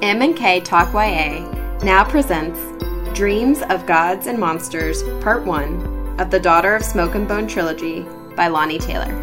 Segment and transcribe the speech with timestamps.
[0.00, 1.40] M&K Talk YA
[1.82, 2.60] now presents
[3.18, 8.06] Dreams of Gods and Monsters Part 1 of the Daughter of Smoke and Bone trilogy
[8.36, 9.17] by Lonnie Taylor.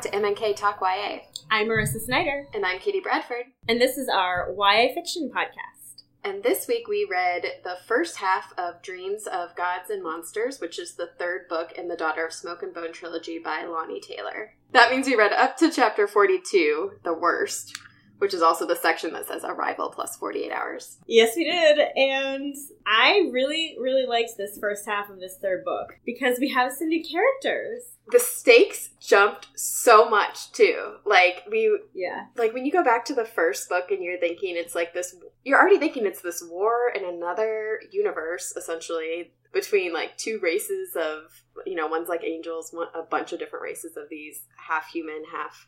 [0.00, 1.18] Back to M&K Talk YA.
[1.50, 3.44] I'm Marissa Snyder, And I'm Katie Bradford.
[3.68, 6.04] and this is our YA fiction podcast.
[6.24, 10.78] And this week we read the first half of Dreams of Gods and Monsters, which
[10.78, 14.54] is the third book in the Daughter of Smoke and Bone trilogy by Lonnie Taylor.
[14.72, 17.78] That means we read up to chapter 42, the worst,
[18.20, 20.98] which is also the section that says arrival plus 48 hours.
[21.06, 22.54] Yes, we did, and
[22.86, 26.88] I really, really liked this first half of this third book because we have some
[26.88, 27.96] new characters.
[28.12, 30.96] The stakes jumped so much too.
[31.06, 34.56] Like we Yeah, like when you go back to the first book and you're thinking
[34.56, 40.16] it's like this you're already thinking it's this war in another universe essentially between like
[40.16, 44.08] two races of you know one's like angels one, a bunch of different races of
[44.10, 45.66] these half human half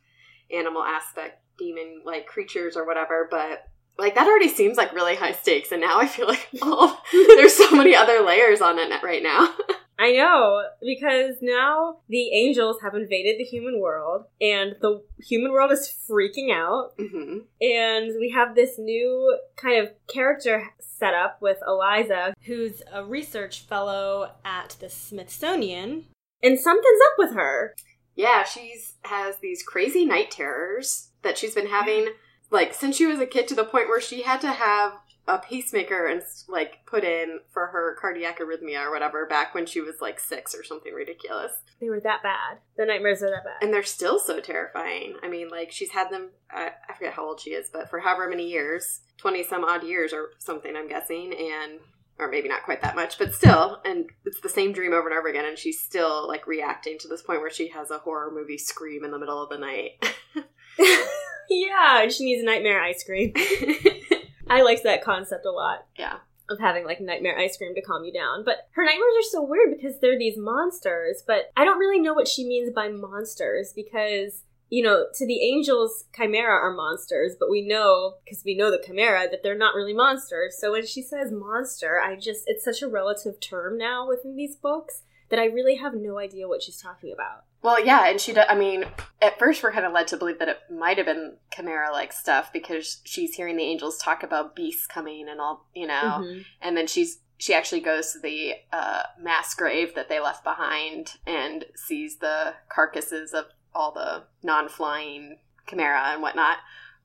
[0.53, 5.33] animal aspect demon like creatures or whatever but like that already seems like really high
[5.33, 9.23] stakes and now i feel like oh there's so many other layers on it right
[9.23, 9.49] now
[10.03, 15.71] I know because now the angels have invaded the human world, and the human world
[15.71, 16.95] is freaking out.
[16.99, 23.05] hmm And we have this new kind of character set up with Eliza, who's a
[23.05, 26.07] research fellow at the Smithsonian,
[26.43, 27.77] and something's up with her.
[28.17, 32.09] Yeah, she's has these crazy night terrors that she's been having
[32.51, 34.93] like since she was a kid to the point where she had to have
[35.29, 39.81] a pacemaker and like put in for her cardiac arrhythmia or whatever back when she
[39.81, 41.53] was like 6 or something ridiculous.
[41.81, 42.59] They were that bad.
[42.77, 43.63] The nightmares are that bad.
[43.63, 45.15] And they're still so terrifying.
[45.23, 48.01] I mean, like she's had them I, I forget how old she is, but for
[48.01, 51.79] however many years, 20 some odd years or something I'm guessing and
[52.19, 55.19] or maybe not quite that much, but still, and it's the same dream over and
[55.19, 58.31] over again, and she's still like reacting to this point where she has a horror
[58.31, 59.93] movie scream in the middle of the night.
[61.51, 63.33] yeah, she needs nightmare ice cream.
[64.49, 66.19] I liked that concept a lot yeah.
[66.49, 68.45] of having like nightmare ice cream to calm you down.
[68.45, 72.15] But her nightmares are so weird because they're these monsters, but I don't really know
[72.15, 77.51] what she means by monsters because you know, to the angels, chimera are monsters, but
[77.51, 80.57] we know because we know the chimera that they're not really monsters.
[80.59, 84.57] So when she says monster, I just it's such a relative term now within these
[84.57, 87.45] books that I really have no idea what she's talking about.
[87.63, 88.33] Well, yeah, and she.
[88.33, 88.85] Do, I mean,
[89.21, 92.53] at first we're kind of led to believe that it might have been chimera-like stuff
[92.53, 96.45] because she's hearing the angels talk about beasts coming and all, you know, Mhm.
[96.61, 101.15] and then she's she actually goes to the uh, mass grave that they left behind
[101.27, 106.59] and sees the carcasses of all the non-flying chimera and whatnot.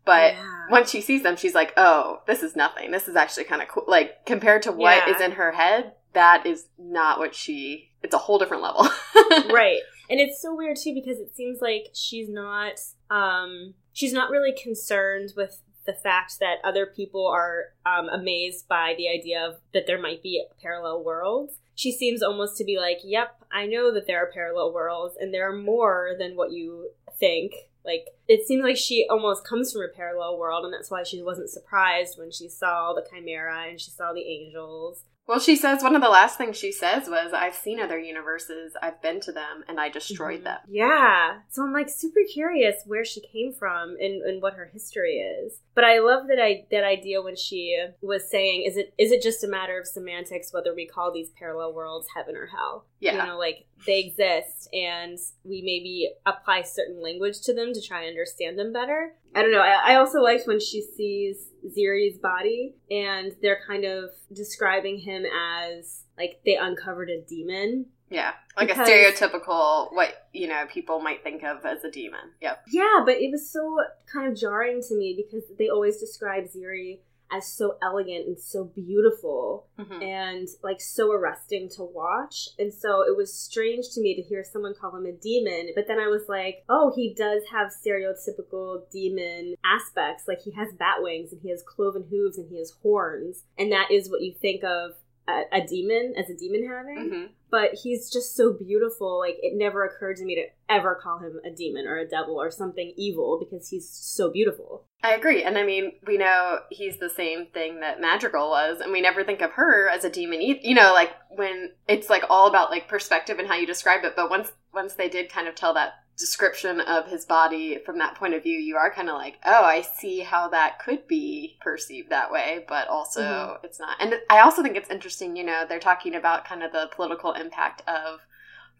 [0.05, 0.67] But Yeah.
[0.69, 2.91] once she sees them, she's like, "Oh, this is nothing.
[2.91, 5.15] This is actually kind of cool." Like compared to what Yeah.
[5.15, 7.91] is in her head, that is not what she.
[8.03, 8.87] It's a whole different level.
[9.51, 12.79] right and it's so weird too because it seems like she's not
[13.09, 18.93] um she's not really concerned with the fact that other people are um, amazed by
[18.97, 21.59] the idea of that there might be parallel worlds.
[21.75, 25.33] She seems almost to be like yep i know that there are parallel worlds and
[25.33, 27.53] there are more than what you think.
[27.85, 31.23] Like it seems like she almost comes from a parallel world and that's why she
[31.23, 35.83] wasn't surprised when she saw the chimera and she saw the angels Well, she says
[35.83, 38.73] one of the last things she says was, "I've seen other universes.
[38.81, 40.43] I've been to them, and I destroyed Mhm.
[40.45, 41.39] them." Yeah.
[41.49, 45.59] So I'm like super curious where she came from and, and what her history is.
[45.75, 49.21] But I love that I that idea when she was saying, is it is it
[49.21, 52.85] just a matter of semantics whether we call these parallel worlds heaven or hell?
[52.99, 53.11] Yeah.
[53.23, 58.01] You know, like they exist and we maybe apply certain language to them to try
[58.01, 59.13] and understand them better.
[59.35, 59.61] I don't know.
[59.61, 61.37] I, I also liked when she sees
[61.77, 68.31] Ziri's body and they're kind of describing him as like they uncovered a demon Yeah,
[68.57, 72.31] like Because- a stereotypical what you know people might think of as a demon.
[72.41, 72.63] Yep.
[72.71, 73.77] Yeah, but it was so
[74.11, 76.99] kind of jarring to me because they always describe Ziri
[77.31, 80.01] as so elegant and so beautiful Mhm.
[80.01, 82.49] and like so arresting to watch.
[82.57, 85.71] And so it was strange to me to hear someone call him a demon.
[85.75, 90.27] But then I was like, oh, he does have stereotypical demon aspects.
[90.27, 93.43] Like he has bat wings and he has cloven hooves and he has horns.
[93.57, 94.91] And that is what you think of
[95.27, 97.29] a, a demon as a demon having Mhm.
[97.51, 99.19] but he's just so beautiful.
[99.19, 102.35] Like it never occurred to me to ever call him a demon or a devil
[102.41, 104.85] or something evil because he's so beautiful.
[105.03, 108.91] I agree, and I mean we know he's the same thing that Madrigal was, and
[108.91, 110.41] we never think of her as a demon.
[110.41, 114.03] e- You know, like when it's like all about like perspective and how you describe
[114.05, 114.13] it.
[114.15, 118.15] But once once they did kind of tell that description of his body from that
[118.15, 121.57] point of view, you are kind of like, oh, I see how that could be
[121.61, 123.65] perceived that way, but also mm-hmm.
[123.65, 123.97] it's not.
[123.99, 127.33] And I also think it's interesting, you know, they're talking about kind of the political
[127.33, 128.19] impact of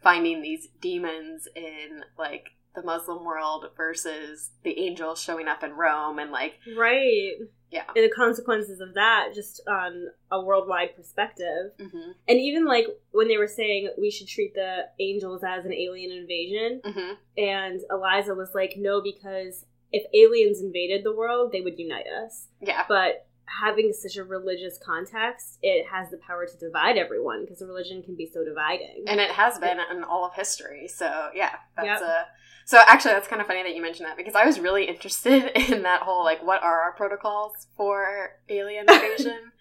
[0.02, 6.18] finding these demons in like the Muslim world versus the angels showing up in Rome
[6.18, 7.32] and like right
[7.70, 12.10] yeah and the consequences of that just on a worldwide perspective mm-hmm.
[12.28, 16.10] and even like when they were saying we should treat the angels as an alien
[16.10, 17.12] invasion mm-hmm.
[17.36, 22.48] and Eliza was like no because if aliens invaded the world they would unite us
[22.60, 23.27] yeah but
[23.62, 28.14] having such a religious context, it has the power to divide everyone because religion can
[28.14, 29.04] be so dividing.
[29.06, 30.88] And it has been in all of history.
[30.88, 32.02] So yeah, that's yep.
[32.02, 32.26] a
[32.68, 35.52] so actually, that's kind of funny that you mentioned that because I was really interested
[35.72, 39.52] in that whole like, what are our protocols for alien invasion?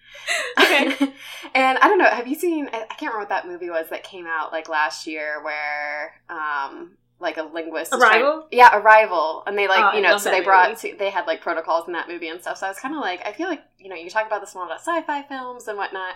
[0.59, 1.13] okay.
[1.55, 2.09] and I don't know.
[2.09, 2.67] Have you seen?
[2.67, 6.97] I can't remember what that movie was that came out like last year, where um
[7.19, 9.43] like a linguist arrival trying, yeah arrival.
[9.47, 12.07] And they like oh, you know so they brought they had like protocols in that
[12.07, 12.57] movie and stuff.
[12.57, 14.53] So i was kind of like i feel like you know you talk about this
[14.53, 16.15] one about sci-fi films and whatnot.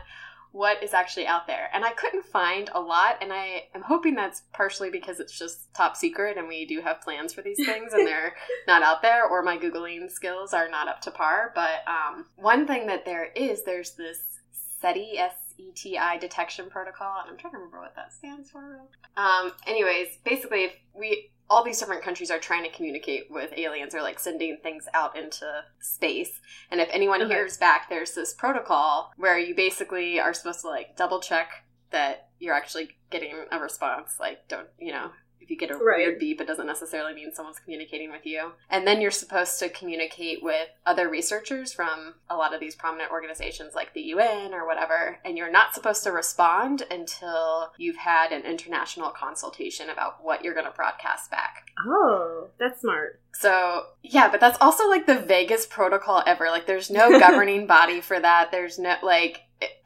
[0.54, 1.70] What is actually out there.
[1.74, 5.74] And I couldn't find a lot, and I am hoping that's partially because it's just
[5.74, 8.36] top secret and we do have plans for these things and they're
[8.68, 11.54] not out there, or my Googling skills are not up to par.
[11.56, 14.18] But um, one thing that there is, there's this
[14.82, 18.50] SETI, S E T I detection protocol, and I'm trying to remember what that stands
[18.50, 18.82] for.
[19.16, 23.94] Um, anyways, basically, if we all these different countries are trying to communicate with aliens
[23.94, 25.46] or like sending things out into
[25.82, 26.40] space.
[26.72, 27.34] And if anyone okay.
[27.34, 31.50] hears back, there's this protocol where you basically are supposed to like double check
[31.90, 34.16] that you're actually getting a response.
[34.18, 35.12] Like, don't, you know,
[35.42, 35.98] if you get a right.
[35.98, 38.52] weird beep, it doesn't necessarily mean someone's communicating with you.
[38.70, 43.12] And then you're supposed to communicate with other researchers from a lot of these prominent
[43.12, 45.18] organizations like the UN or whatever.
[45.26, 50.54] And you're not supposed to respond until you've had an international consultation about what you're
[50.54, 51.66] going to broadcast back.
[51.86, 53.20] Oh, that's smart.
[53.34, 56.50] So, yeah, but that's also like the vaguest protocol ever.
[56.50, 58.52] Like, there's no governing body for that.
[58.52, 59.42] There's no, like,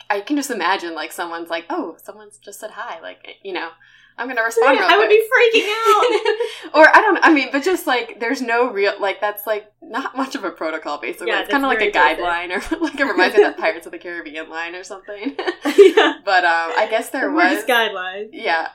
[0.10, 3.00] I can just imagine, like, someone's like, oh, someone's just said hi.
[3.02, 3.69] Like, you know,
[4.18, 4.80] I'm gonna respond.
[4.80, 6.74] I would be freaking out.
[6.74, 7.20] or I don't.
[7.22, 10.52] I mean, but just like there's no real like that's like not much of a
[10.52, 11.00] protocol.
[11.00, 13.58] Basically, yeah, it's kind of like a guideline, or like it reminds me of that
[13.58, 15.36] Pirates of the Caribbean line or something.
[15.78, 16.20] yeah.
[16.24, 18.30] But um, I guess there was guidelines.
[18.32, 18.70] Yeah,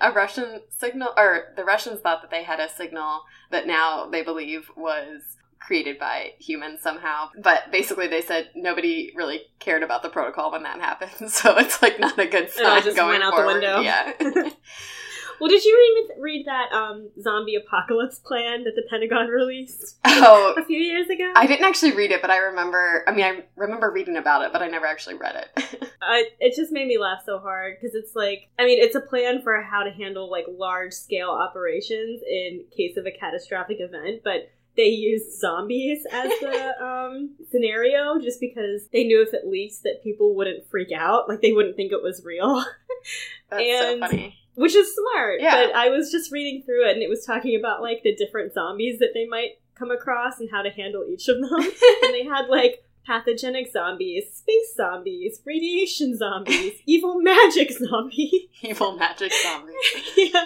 [0.00, 4.22] a Russian signal, or the Russians thought that they had a signal that now they
[4.22, 5.22] believe was
[5.68, 7.28] created by humans somehow.
[7.40, 11.80] But basically, they said nobody really cared about the protocol when that happened, so it's
[11.82, 13.62] like not a good sign just going went out forward.
[13.62, 13.80] the window.
[13.80, 14.12] Yeah.
[15.40, 19.98] well, did you read read that um, zombie apocalypse plan that the Pentagon released?
[20.06, 21.30] Oh, a few years ago.
[21.36, 23.04] I didn't actually read it, but I remember.
[23.06, 25.64] I mean, I remember reading about it, but I never actually read it.
[26.00, 29.02] uh, it just made me laugh so hard because it's like, I mean, it's a
[29.02, 34.22] plan for how to handle like large scale operations in case of a catastrophic event,
[34.24, 39.82] but they used zombies as the um, scenario just because they knew if it leaked
[39.82, 42.64] that people wouldn't freak out, like they wouldn't think it was real.
[43.50, 44.38] That's and, so funny.
[44.54, 45.40] Which is smart.
[45.40, 45.66] Yeah.
[45.66, 48.54] But I was just reading through it and it was talking about like the different
[48.54, 51.52] zombies that they might come across and how to handle each of them.
[52.02, 58.50] and they had like pathogenic zombies, space zombies, radiation zombies, evil magic zombie.
[58.62, 59.72] evil magic zombie.
[60.16, 60.44] yeah.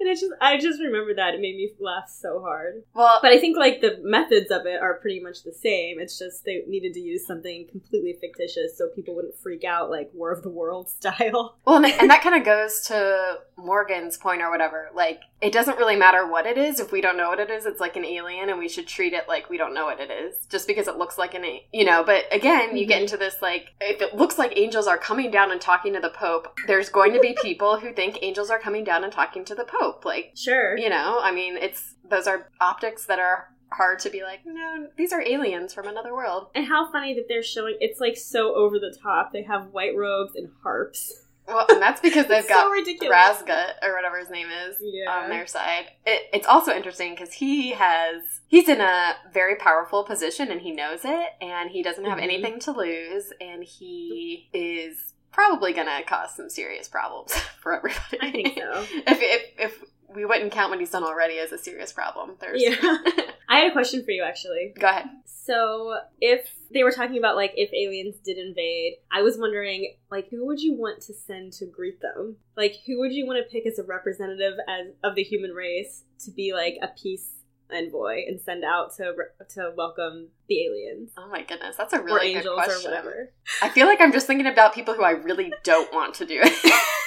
[0.00, 1.34] And it just I just remember that.
[1.34, 2.82] It made me laugh so hard.
[2.92, 6.00] Well But I think like the methods of it are pretty much the same.
[6.00, 10.10] It's just they needed to use something completely fictitious so people wouldn't freak out like
[10.12, 11.56] War of the World style.
[11.64, 14.90] Well and, and that kind of goes to Morgan's point or whatever.
[14.92, 17.64] Like it doesn't really matter what it is if we don't know what it is.
[17.64, 20.10] It's like an alien and we should treat it like we don't know what it
[20.10, 22.76] is just because it looks like an you know know, but again, mm-hmm.
[22.76, 23.02] you get mm-hmm.
[23.02, 26.10] into this like, if it looks like angels are coming down and talking to the
[26.10, 29.54] Pope, there's going to be people who think angels are coming down and talking to
[29.54, 30.04] the Pope.
[30.04, 30.76] Like, sure.
[30.76, 34.88] You know, I mean, it's, those are optics that are hard to be like, no,
[34.96, 36.48] these are aliens from another world.
[36.54, 39.32] And how funny that they're showing, it's like so over the top.
[39.32, 41.21] They have white robes and harps.
[41.46, 45.10] Well, and that's because they've got so Razgut or whatever his name is yeah.
[45.10, 45.86] on their side.
[46.06, 50.72] It, it's also interesting because he has he's in a very powerful position and he
[50.72, 52.24] knows it, and he doesn't have mm-hmm.
[52.24, 58.18] anything to lose, and he is probably going to cause some serious problems for everybody.
[58.20, 58.86] I think so.
[59.06, 59.84] if, if if
[60.14, 62.32] we wouldn't count what he's done already as a serious problem.
[62.40, 62.76] There's yeah.
[63.48, 64.72] I had a question for you actually.
[64.78, 65.06] Go ahead.
[65.24, 70.28] So if they were talking about like if aliens did invade, I was wondering like
[70.30, 72.36] who would you want to send to greet them?
[72.56, 76.04] Like who would you want to pick as a representative as of the human race
[76.20, 77.30] to be like a peace
[77.72, 79.14] envoy and send out to
[79.50, 81.10] to welcome the aliens.
[81.16, 82.90] Oh my goodness, that's a really or angels good question.
[82.90, 83.32] or whatever.
[83.62, 86.40] I feel like I'm just thinking about people who I really don't want to do
[86.42, 86.52] it.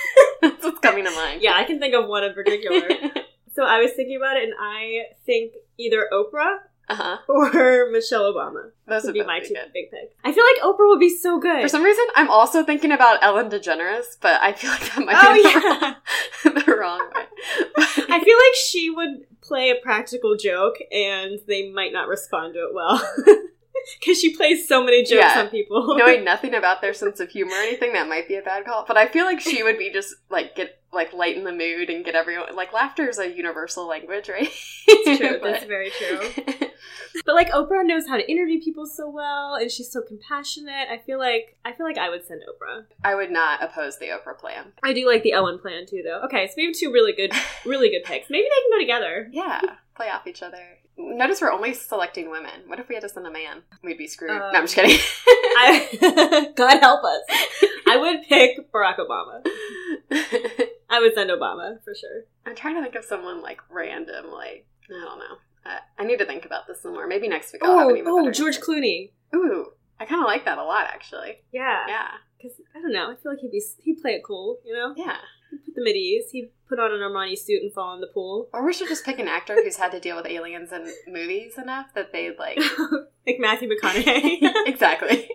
[0.50, 1.42] that's what's coming to mind.
[1.42, 2.88] Yeah, I can think of one in particular.
[3.54, 7.18] so I was thinking about it, and I think either Oprah uh huh.
[7.28, 9.72] or Michelle Obama Those would be my two good.
[9.74, 10.14] big picks.
[10.24, 11.62] I feel like Oprah would be so good.
[11.62, 15.18] For some reason, I'm also thinking about Ellen DeGeneres, but I feel like that might
[15.20, 15.96] oh be the, yeah,
[16.54, 17.24] wrong, the wrong way.
[18.10, 22.60] I feel like she would play a practical joke, and they might not respond to
[22.60, 23.02] it well
[24.00, 25.40] because she plays so many jokes Yeah.
[25.42, 25.96] on people.
[25.98, 28.86] Knowing nothing about their sense of humor or anything, that might be a bad call.
[28.88, 32.06] But I feel like she would be just like get like lighten the mood and
[32.06, 34.50] get everyone like laughter is a universal language, right?
[34.88, 35.38] That's true.
[35.40, 36.20] But- That's very true.
[37.26, 40.90] But like Oprah knows how to interview people so well, and she's so compassionate.
[40.92, 42.86] I feel like I feel like I would send Oprah.
[43.06, 44.74] I would not oppose the Oprah plan.
[44.84, 46.22] I do like the Ellen plan too, though.
[46.26, 47.32] Okay, so we have two really good,
[47.66, 48.30] really good picks.
[48.30, 49.30] Maybe they can go together.
[49.32, 49.62] Yeah,
[49.96, 50.60] play off each other.
[50.98, 52.62] Notice we're only selecting women.
[52.68, 53.64] What if we had to send a man?
[53.84, 54.32] We'd be screwed.
[54.32, 55.00] no, I'm just um, kidding.
[55.28, 57.22] I, God help us.
[57.88, 59.42] I would pick Barack Obama.
[60.90, 62.24] I would send Obama for sure.
[62.46, 65.36] I'm trying to think of someone like random, like I don't know.
[65.66, 67.08] I, I need to think about this some more.
[67.08, 68.72] Maybe next week I'll have Oh, an even oh, George answer.
[68.72, 69.12] Clooney.
[69.36, 69.66] Ooh,
[70.00, 71.38] I kind of like that a lot, actually.
[71.52, 72.08] Yeah, Yeah,
[72.46, 73.12] because I don't know.
[73.12, 74.60] I feel like he'd be he'd play it cool.
[74.66, 75.18] You know, yeah.
[75.52, 76.32] he'd put them at ease.
[76.32, 78.50] He'd put on an Armani suit and fall in the pool.
[78.54, 81.58] Or we should just pick an actor who's had to deal with aliens in movies
[81.58, 82.60] enough that they'd like.
[83.28, 84.38] like Matthew McConaughey.
[84.66, 85.30] exactly.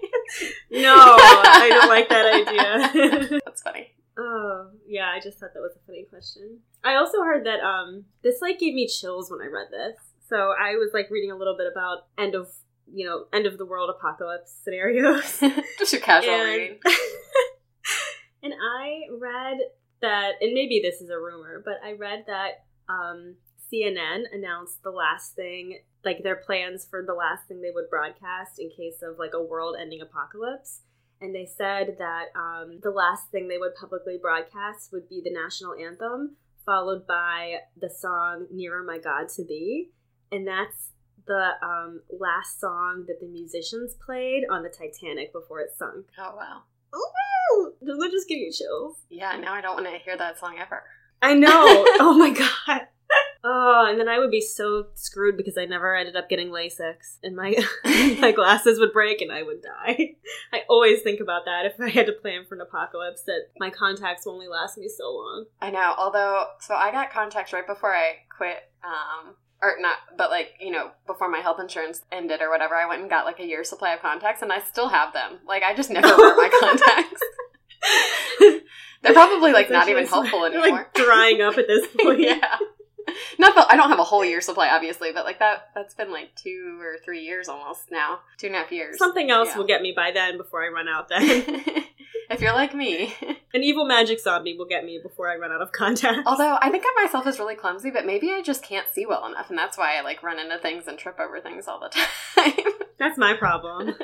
[0.71, 3.40] no, I don't like that idea.
[3.45, 3.95] That's funny.
[4.19, 6.59] oh, yeah, I just thought that was a funny question.
[6.83, 9.97] I also heard that um this like gave me chills when I read this.
[10.29, 12.49] So I was like reading a little bit about end of
[12.93, 15.43] you know end of the world apocalypse scenarios.
[15.79, 16.79] just your casual and, reading.
[18.43, 19.59] and I read
[20.03, 23.37] that, and maybe this is a rumor, but I read that um,
[23.73, 28.59] CNN announced the last thing, like their plans for the last thing they would broadcast
[28.59, 30.81] in case of like a world-ending apocalypse.
[31.21, 35.33] And they said that um, the last thing they would publicly broadcast would be the
[35.33, 39.91] national anthem, followed by the song "Nearer My God to Thee,"
[40.33, 40.93] and that's
[41.27, 46.07] the um, last song that the musicians played on the Titanic before it sunk.
[46.19, 46.62] Oh wow.
[46.95, 48.97] Ooh, doesn't that just give you chills?
[49.09, 49.37] Yeah.
[49.37, 50.83] Now I don't want to hear that song ever.
[51.23, 51.50] I know.
[52.00, 52.87] oh my god.
[53.43, 56.97] Oh, and then I would be so screwed because I never ended up getting LASIX,
[57.23, 57.55] and my
[58.21, 60.17] my glasses would break and I would die.
[60.53, 63.23] I always think about that if I had to plan for an apocalypse.
[63.23, 65.47] That my contacts will only last me so long.
[65.61, 65.95] I know.
[65.97, 68.59] Although, so I got contacts right before I quit.
[68.85, 72.87] Um, or not, but like you know, before my health insurance ended or whatever, I
[72.87, 75.38] went and got like a year supply of contacts, and I still have them.
[75.47, 77.23] Like I just never wear my contacts.
[79.02, 80.69] They're probably like not even helpful anymore.
[80.71, 82.21] like drying up at this point.
[82.21, 82.57] yeah.
[83.38, 86.12] Not that I don't have a whole year supply, obviously, but like that that's been
[86.12, 88.21] like two or three years almost now.
[88.38, 88.99] Two and a half years.
[88.99, 89.59] Something else Yeah.
[89.59, 91.09] will get me by then before I run out.
[91.09, 91.21] Then
[92.31, 93.14] if you're like me.
[93.55, 96.23] an evil magic zombie will get me before I run out of contacts.
[96.26, 99.26] Although I think of myself as really clumsy, but maybe I just can't see well
[99.26, 101.88] enough, and that's why I like run into things and trip over things all the
[101.88, 102.52] time.
[102.99, 103.95] That's my problem.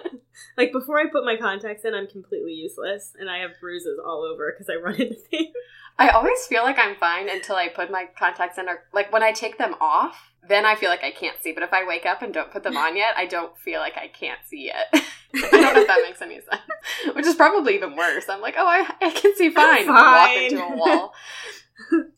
[0.57, 4.23] Like before I put my contacts in, I'm completely useless, and I have bruises all
[4.23, 5.55] over because I run into things.
[5.99, 9.23] I always feel like I'm fine until I put my contacts in, or like when
[9.23, 11.52] I take them off, then I feel like I can't see.
[11.52, 13.97] But if I wake up and don't put them on yet, I don't feel like
[13.97, 14.88] I can't see yet.
[14.93, 16.62] I don't know if that makes any sense.
[17.14, 18.28] Which is probably even worse.
[18.28, 19.88] I'm like, oh, I, I can see fine.
[19.88, 20.45] I'm Walk fine.
[20.45, 21.14] into a wall.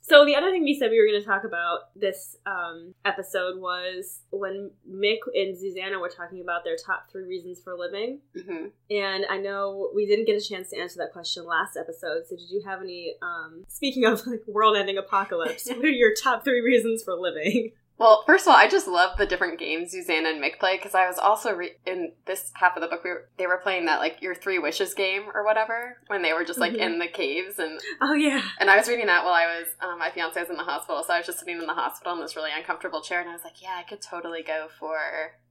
[0.01, 3.61] So the other thing we said we were going to talk about this um, episode
[3.61, 8.21] was when Mik and Zuzana were talking about their top three reasons for living.
[8.35, 12.23] hmm And I know we didn't get a chance to answer that question last episode.
[12.27, 13.17] So did you have any?
[13.21, 17.73] Um, speaking of like world-ending apocalypse, what are your top three reasons for living?
[17.99, 20.95] Well, first of all, I just love the different games Zuzana and Mik play because
[20.95, 23.03] I was also re- in this half of the book.
[23.03, 26.33] We were, they were playing that like your three wishes game or whatever when they
[26.33, 26.79] were just like Mhm.
[26.81, 29.99] in the caves and Oh yeah, and I was reading that while I was um,
[29.99, 32.21] my fiance was in the hospital, so I was just sitting in the hospital in
[32.21, 34.97] this really uncomfortable chair, and I was like, yeah, I could totally go for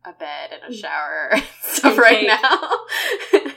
[0.05, 1.97] a bed and a shower and stuff Mm.
[1.97, 3.47] Right now.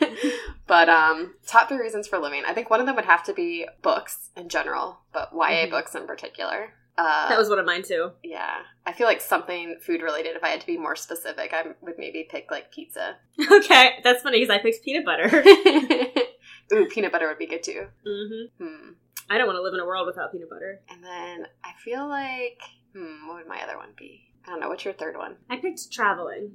[0.67, 2.43] but um, top three reasons for living.
[2.47, 5.71] I think one of them would have to be books in general, but YA Mhm.
[5.71, 6.73] books in particular.
[6.99, 8.11] Uh, that was one of mine too.
[8.23, 10.37] yeah, I feel like something food related.
[10.37, 13.17] If I had to be more specific, I would maybe pick like pizza.
[13.51, 15.29] Okay, that's funny because I picked peanut butter.
[16.73, 17.87] Ooh, peanut butter would be good too.
[18.07, 18.91] hmm Hmm.
[19.29, 20.81] I don't want to live in a world without peanut butter.
[20.91, 22.59] And then I feel like,
[22.95, 24.25] hmm, what would my other one be?
[24.45, 24.69] I don't know.
[24.69, 25.37] What's your third one?
[25.49, 26.53] I picked traveling.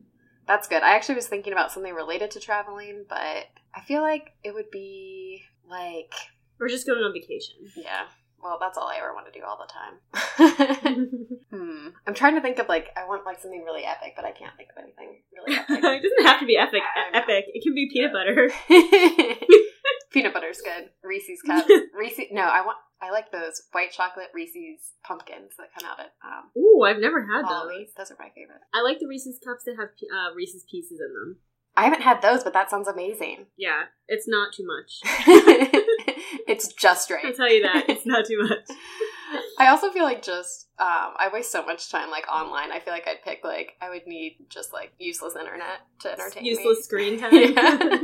[0.47, 0.83] That's good.
[0.83, 3.17] I actually was thinking about something related to traveling, but
[3.73, 6.13] I feel like it would be like,
[6.59, 7.55] We're just going on vacation.
[7.77, 8.03] yeah.
[8.45, 11.09] Well, that's all I ever want to do all the time.
[11.51, 11.87] hmm.
[12.05, 14.55] I'm trying to think of like I want like something really epic, but I can't
[14.55, 15.81] think of anything really epic.
[15.81, 16.83] it doesn't have to be epic.
[17.11, 17.45] Epic.
[17.47, 18.51] It can be peanut butter.
[20.11, 20.89] Peanut butter's good.
[21.03, 21.67] Reese's cups.
[21.97, 22.19] Reese.
[22.31, 22.77] No, I want.
[23.01, 27.21] I like those white chocolate Reese's pumpkins that come out at um, Ooh, I've never
[27.21, 27.87] had Halloween.
[27.97, 28.09] those.
[28.09, 28.61] Those are my favorite.
[28.73, 31.39] I like the Reese's cups that have uh, Reese's pieces in them.
[31.75, 33.47] I haven't had those, but that sounds amazing.
[33.57, 35.01] Yeah, it's not too much.
[36.47, 37.25] it's just right.
[37.25, 38.59] I'll tell you that it's not too much.
[39.59, 42.71] I also feel like just um, I waste so much time like online.
[42.71, 46.45] I feel like I'd pick like I would need just like useless internet to entertain
[46.45, 46.83] Useless me.
[46.83, 47.33] screen time.
[47.33, 47.99] yeah,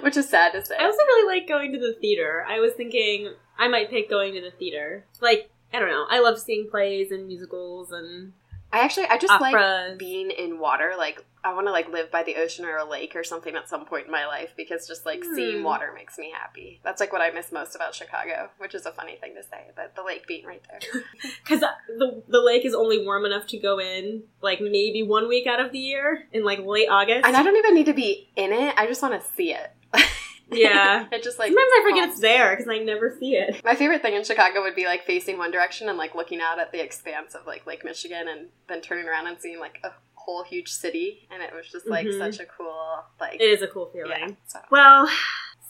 [0.00, 0.76] which is sad to say.
[0.78, 2.44] I also really like going to the theater.
[2.48, 5.06] I was thinking I might pick going to the theater.
[5.20, 6.06] Like, I don't know.
[6.10, 8.32] I love seeing plays and musicals and
[8.72, 10.94] I actually I just like being in water.
[10.98, 13.68] Like I want to like live by the ocean or a lake or something at
[13.68, 15.62] some point in my life because just like seeing Hmm.
[15.64, 16.80] water makes me happy.
[16.82, 19.66] That's like what I miss most about Chicago, which is a funny thing to say,
[19.76, 20.80] but the lake being right there.
[21.44, 25.46] Because the, the lake is only warm enough to go in, like, maybe one week
[25.46, 27.24] out of the year in, like, late August.
[27.24, 28.74] and I don't even need to be in it.
[28.76, 29.70] I just want to see it.
[30.50, 31.06] Yeah.
[31.12, 33.62] it just like Sometimes I forget it's there because I never see it.
[33.64, 36.58] My favorite thing in Chicago would be like facing one direction and like looking out
[36.58, 39.90] at the expanse of like Lake Michigan and then turning around and seeing like a
[40.14, 42.18] whole huge city and it was just like Mhm.
[42.18, 44.10] such a cool like It is a cool feeling.
[44.30, 44.34] yeah.
[44.46, 45.08] So Well,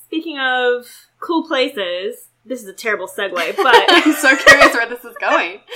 [0.04, 0.86] speaking of
[1.20, 5.60] cool places, this is a terrible segue, but I'm so curious where this is going.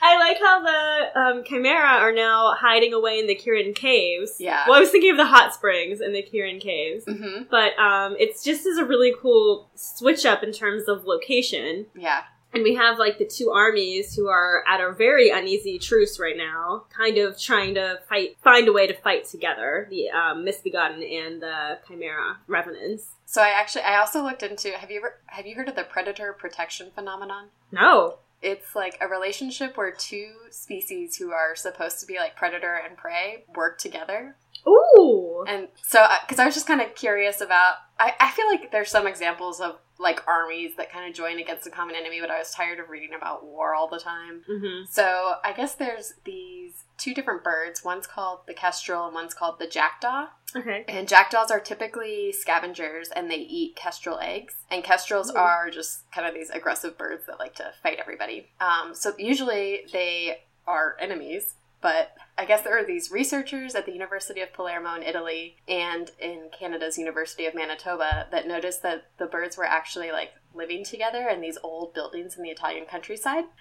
[0.00, 4.36] I like how the um, Chimera are now hiding away in the Kirin Caves.
[4.38, 4.64] Yeah.
[4.66, 7.04] Well, I was thinking of the hot springs in the Kirin Caves.
[7.04, 11.86] hmm But um, it's just as a really cool switch up in terms of location.
[11.94, 12.22] Yeah.
[12.54, 16.36] And we have like the two armies who are at a very uneasy truce right
[16.36, 19.86] now, kind of trying to fight, find a way to fight together.
[19.90, 23.08] The um, Misbegotten and the Chimera Revenants.
[23.26, 25.84] So I actually I also looked into have you ever have you heard of the
[25.84, 27.48] predator protection phenomenon?
[27.70, 28.14] No.
[28.40, 32.96] It's like a relationship where two species who are supposed to be like predator and
[32.96, 35.44] prey work together Ooh.
[35.46, 38.90] And so, because I was just kind of curious about, I, I feel like there's
[38.90, 42.38] some examples of like armies that kind of join against a common enemy, but I
[42.38, 44.42] was tired of reading about war all the time.
[44.46, 47.84] hmm So I guess there's these two different birds.
[47.84, 50.26] One's called the kestrel and one's called the jackdaw.
[50.54, 50.84] Okay.
[50.88, 54.54] And jackdaws are typically scavengers and they eat kestrel eggs.
[54.70, 55.36] And kestrels Ooh.
[55.36, 58.48] are just kind of these aggressive birds that like to fight everybody.
[58.60, 61.54] Um, so usually they are enemies.
[61.80, 66.10] But I guess there are these researchers at the University of Palermo in Italy and
[66.18, 71.28] in Canada's University of Manitoba that noticed that the birds were actually like living together
[71.28, 73.44] in these old buildings in the Italian countryside.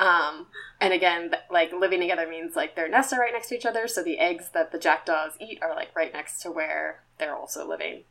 [0.00, 0.46] Um,
[0.80, 3.86] and again, like living together means like their nests are right next to each other,
[3.86, 7.68] so the eggs that the jackdaws eat are like right next to where they're also
[7.68, 8.04] living,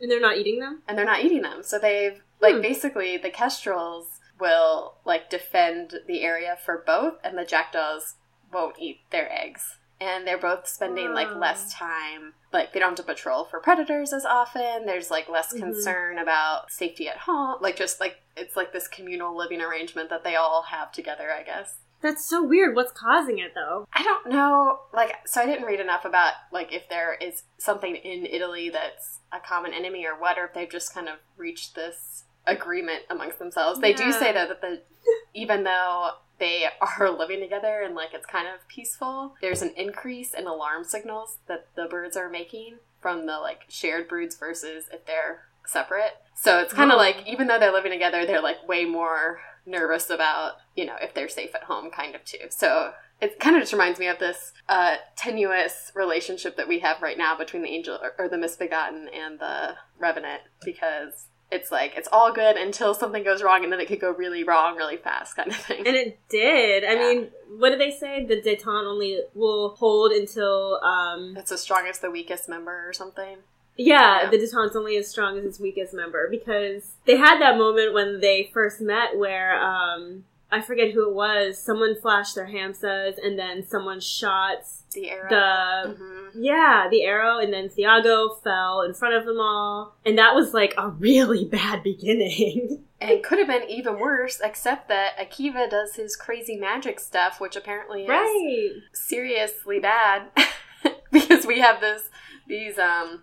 [0.00, 0.82] And they're not eating them?
[0.88, 1.62] and they're not eating them.
[1.62, 2.60] So they've like Hmm.
[2.62, 8.16] basically the kestrels will like defend the area for both, and the jackdaws
[8.52, 9.76] won't eat their eggs.
[10.00, 14.12] And they're both spending like less time, like they don't have to patrol for predators
[14.12, 14.86] as often.
[14.86, 15.58] There's like less Mhm.
[15.58, 17.56] concern about safety at home.
[17.60, 21.42] Like just like it's like this communal living arrangement that they all have together, I
[21.42, 21.78] guess.
[22.00, 22.76] That's so weird.
[22.76, 23.88] What's causing it though?
[23.92, 24.82] I don't know.
[24.92, 29.18] Like, so I didn't read enough about like if there is something in Italy that's
[29.32, 33.40] a common enemy or what, or if they've just kind of reached this agreement amongst
[33.40, 33.80] themselves.
[33.80, 34.82] They do say though that the
[35.34, 36.66] even though they
[36.98, 41.38] are living together and like it's kind of peaceful, there's an increase in alarm signals
[41.48, 46.12] that the birds are making from the like shared broods versus if they're separate.
[46.34, 46.98] So it's kind of Oh.
[46.98, 51.12] like even though they're living together, they're like way more nervous about you know if
[51.14, 52.46] they're safe at home, kind of too.
[52.50, 57.02] So it kind of just reminds me of this uh, tenuous relationship that we have
[57.02, 61.94] right now between the angel or, or the misbegotten and the revenant because it's like
[61.96, 64.96] it's all good until something goes wrong and then it could go really wrong really
[64.98, 66.84] fast kind of thing And it did.
[66.84, 66.98] I Yeah.
[67.00, 68.24] mean, what did they say?
[68.26, 73.38] The detente only will hold until um it's the strongest the weakest member or something
[73.80, 74.30] yeah, Yeah.
[74.30, 78.20] the detente's only as strong as its weakest member because they had that moment when
[78.20, 81.58] they first met where um I forget who it was.
[81.58, 84.58] Someone flashed their hamsas and then someone shot
[84.94, 86.30] the arrow the Mhm.
[86.34, 89.94] yeah, the arrow, and then Thiago fell in front of them all.
[90.06, 92.84] And that was like a really bad beginning.
[93.00, 97.40] and it could have been even worse except that akiva does his crazy magic stuff
[97.40, 98.70] which apparently is right.
[98.94, 100.22] seriously bad
[101.12, 102.10] because we have this
[102.48, 103.20] these um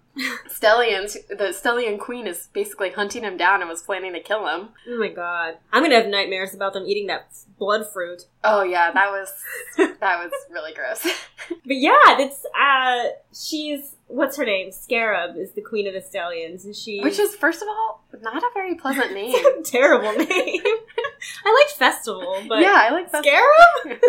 [0.48, 4.70] Stelians the Stelian queen is basically hunting him down and was planning to kill him
[4.88, 5.56] Oh my god.
[5.74, 8.24] I'm gonna have nightmares about them eating that blood fruit.
[8.44, 9.34] oh yeah that was
[9.78, 11.04] that was really gross
[11.50, 14.72] But yeah, that's uh she's what's her name?
[14.72, 18.42] Scarab is the queen of the Stelians, and she which is first of all not
[18.44, 20.62] a very pleasant name terrible name.
[21.46, 24.00] I like festival, but yeah i like that Scarab?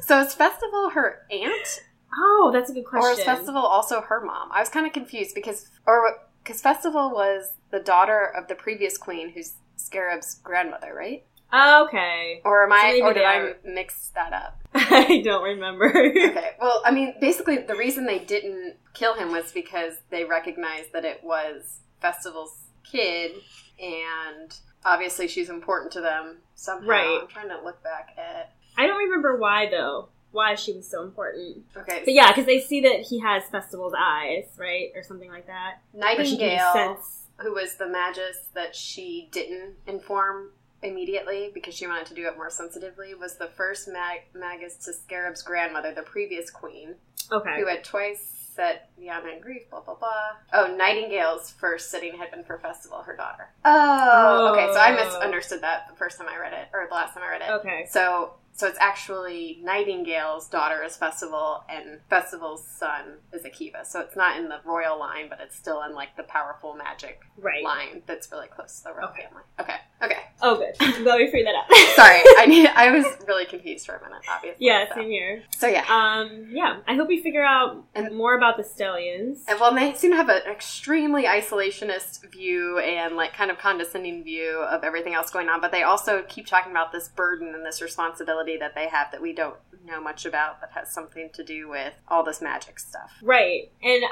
[0.00, 1.82] so is festival her aunt
[2.16, 3.06] Oh, that's a good question.
[3.06, 7.10] or is festival also her mom i was kind of confused because or because festival
[7.10, 11.24] was the daughter of the previous queen who's Scarab's grandmother, right?
[11.52, 12.40] Oh, okay.
[12.44, 13.00] Or am I?
[13.02, 14.60] Or did I mix that up?
[14.74, 15.86] I don't remember.
[15.86, 16.50] Okay.
[16.60, 21.04] Well, I mean, basically, the reason they didn't kill him was because they recognized that
[21.04, 23.32] it was Festival's kid,
[23.80, 24.52] and
[24.84, 26.88] obviously she's important to them somehow.
[26.88, 27.18] Right.
[27.22, 28.54] I'm trying to look back at.
[28.76, 30.08] I don't remember why though.
[30.36, 31.64] Why she was so important.
[31.74, 32.02] Okay.
[32.04, 35.78] But yeah, because they see that he has Festival's eyes, right, or something like that.
[35.94, 37.28] Or she can Nightingale, sense.
[37.38, 40.50] who was the magus that she didn't inform
[40.82, 44.92] immediately because she wanted to do it more sensitively, was the first mag- magus to
[44.92, 46.96] Scarab's grandmother, the previous queen.
[47.32, 47.58] Okay.
[47.58, 50.08] who had twice set Yana in grief, blah, blah, blah.
[50.52, 53.48] Oh, Nightingale's first sitting had been for Festival, her daughter.
[53.64, 54.72] Oh, okay.
[54.72, 57.30] So I misunderstood that the first time I read it, or the last time I
[57.30, 57.50] read it.
[57.50, 57.86] Okay.
[57.90, 63.84] So, so it's actually Nightingale's daughter is Festival, and Festival's son is Akiva.
[63.86, 67.20] So it's not in the royal line, but it's still in like the powerful magic
[67.38, 67.62] Right.
[67.62, 69.22] line that's really close to the royal Okay.
[69.28, 69.42] family.
[69.60, 70.22] Okay, okay.
[70.42, 70.74] Oh, good.
[70.80, 71.94] I'm glad we figured that out.
[71.94, 72.66] Sorry, I need.
[72.68, 74.22] I was really confused for a minute.
[74.28, 74.66] Obviously.
[74.66, 75.42] yeah, So, same here.
[75.56, 75.84] so yeah.
[75.88, 76.78] Um, yeah.
[76.88, 79.40] I hope we figure out And- more about the Stelians.
[79.48, 84.24] And, well, they seem to have an extremely isolationist view and like kind of condescending
[84.24, 87.64] view of everything else going on, but they also keep talking about this burden and
[87.64, 91.44] this responsibility that they have that we don't know much about that has something to
[91.44, 93.12] do with all this magic stuff.
[93.22, 93.70] Right.
[93.82, 94.02] And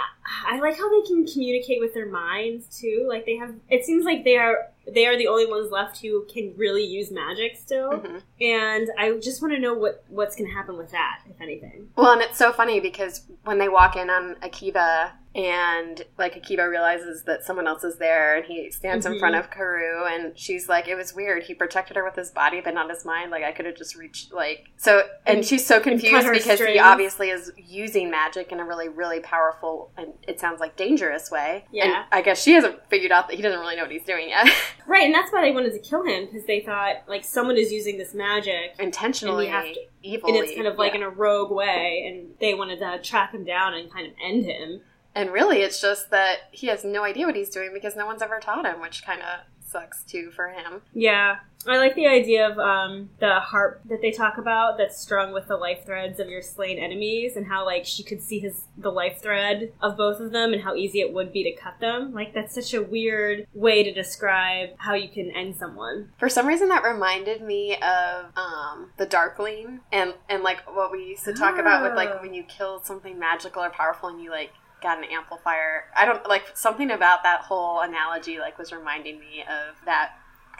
[0.46, 3.06] I like how they can communicate with their minds too.
[3.08, 6.26] Like they have it seems like they are they are the only ones left who
[6.32, 7.90] can really use magic still.
[7.92, 8.22] Mhm.
[8.40, 11.90] And I just want to know what what's going to happen with that, if anything.
[11.96, 16.68] Well, and it's so funny because when they walk in on Akiva and like Akiva
[16.70, 19.18] realizes that someone else is there and he stands in Mhm.
[19.18, 21.42] front of Karou and she's like, it was weird.
[21.44, 23.30] He protected her with his body but not his mind.
[23.30, 26.78] Like I could have just reached like so and And- she's so confused because he
[26.78, 31.64] obviously is using magic in a really, really powerful and it sounds like dangerous way.
[31.72, 31.84] Yeah.
[31.84, 34.28] And I guess she hasn't figured out that he doesn't really know what he's doing
[34.28, 34.48] yet.
[34.86, 37.72] Right, and that's why they wanted to kill him because they thought like someone is
[37.72, 40.28] using this magic Intentionally And evil.
[40.28, 40.98] and it's kind of like yeah.
[40.98, 44.44] in a rogue way and they wanted to track him down and kind of end
[44.44, 44.82] him.
[45.14, 48.22] And really, it's just that he has no idea what he's doing because no one's
[48.22, 50.82] ever taught him, which kind of sucks too for him.
[50.92, 51.38] Yeah.
[51.66, 55.48] I like the idea of um, the harp that they talk about that's strung with
[55.48, 58.90] the life threads of your slain enemies and how like she could see his the
[58.92, 62.12] life thread of both of them and how easy it would be to cut them.
[62.12, 66.10] Like that's such a weird way to describe how you can end someone.
[66.18, 71.04] For some reason, that reminded me of um, the Darkling and and like what we
[71.06, 71.96] used to talk about with Oh.
[71.96, 74.50] like when you kill something magical or powerful and you like
[74.84, 75.84] got an amplifier.
[75.96, 80.12] I don't like something about that whole analogy like was reminding me of that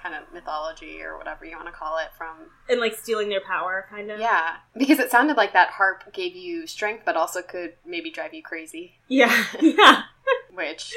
[0.03, 2.37] kind of mythology or whatever you want to call it from
[2.69, 4.19] And like stealing their power kind of.
[4.21, 8.35] yeah because it sounded like that harp gave you strength but also could maybe drive
[8.35, 9.45] you crazy Yeah.
[9.63, 10.03] Yeah.
[10.53, 10.93] which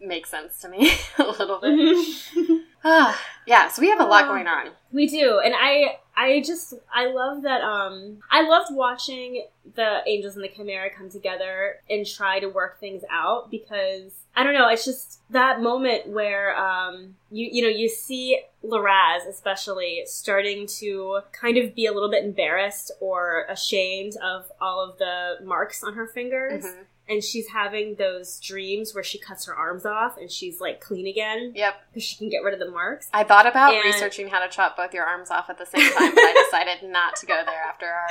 [0.00, 2.58] makes sense to me a little bit Mhm.
[2.84, 6.74] ah yeah so we have a lot going on We do, and I I just
[6.94, 12.06] I love that um I loved watching the angels and the chimera come together and
[12.06, 17.16] try to work things out because I don't know, it's just that moment where um
[17.30, 22.24] you you know you see Laraz especially starting to kind of be a little bit
[22.24, 26.84] embarrassed or ashamed of all of the marks on her fingers Mhm.
[27.08, 31.06] And she's having those dreams where she cuts her arms off and she's like clean
[31.06, 33.08] again yep because she can get rid of the marks.
[33.12, 35.82] I thought about And- researching how to chop both your arms off at the same
[35.92, 38.06] time, but I decided not to go there after our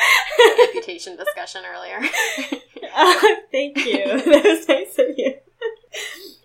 [0.68, 2.00] amputation discussion earlier.
[2.94, 3.14] Uh,
[3.52, 4.04] thank you.
[4.06, 5.36] that was nice of you.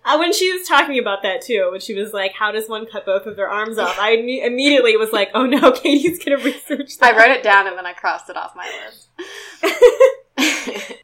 [0.05, 2.85] Uh, when she was talking about that too, when she was like, "How does one
[2.85, 6.37] cut both of their arms off?" I imme- immediately was like, "Oh no, Katie's gonna
[6.37, 9.09] research I wrote it down and then I crossed it off my list.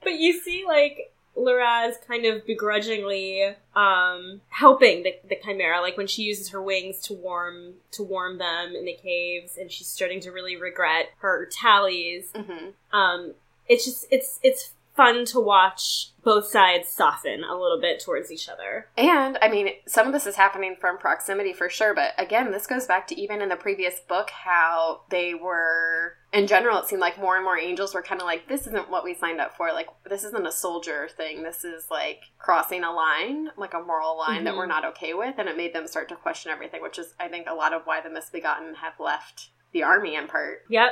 [0.04, 6.08] but you see, like Laraz kind of begrudgingly um, helping the, the chimera, like when
[6.08, 10.20] she uses her wings to warm to warm them in the caves, and she's starting
[10.22, 12.32] to really regret her tallies.
[12.36, 13.34] hmm um,
[13.68, 18.48] it's just it's it's fun to watch both sides soften a little bit towards each
[18.48, 18.88] other.
[18.96, 22.68] And I mean, some of this is happening from proximity for sure, but again, this
[22.68, 26.18] goes back to even in the previous book how they were.
[26.34, 28.90] In general, it seemed like more and more angels were kind of like, this isn't
[28.90, 29.72] what we signed up for.
[29.72, 31.44] Like, this isn't a soldier thing.
[31.44, 34.58] This is like crossing a line, like a moral line that Mhm.
[34.58, 35.36] we're not okay with.
[35.38, 37.86] And it made them start to question everything, which is, I think, a lot of
[37.86, 40.64] why the Misbegotten have left the army in part.
[40.70, 40.92] Yep.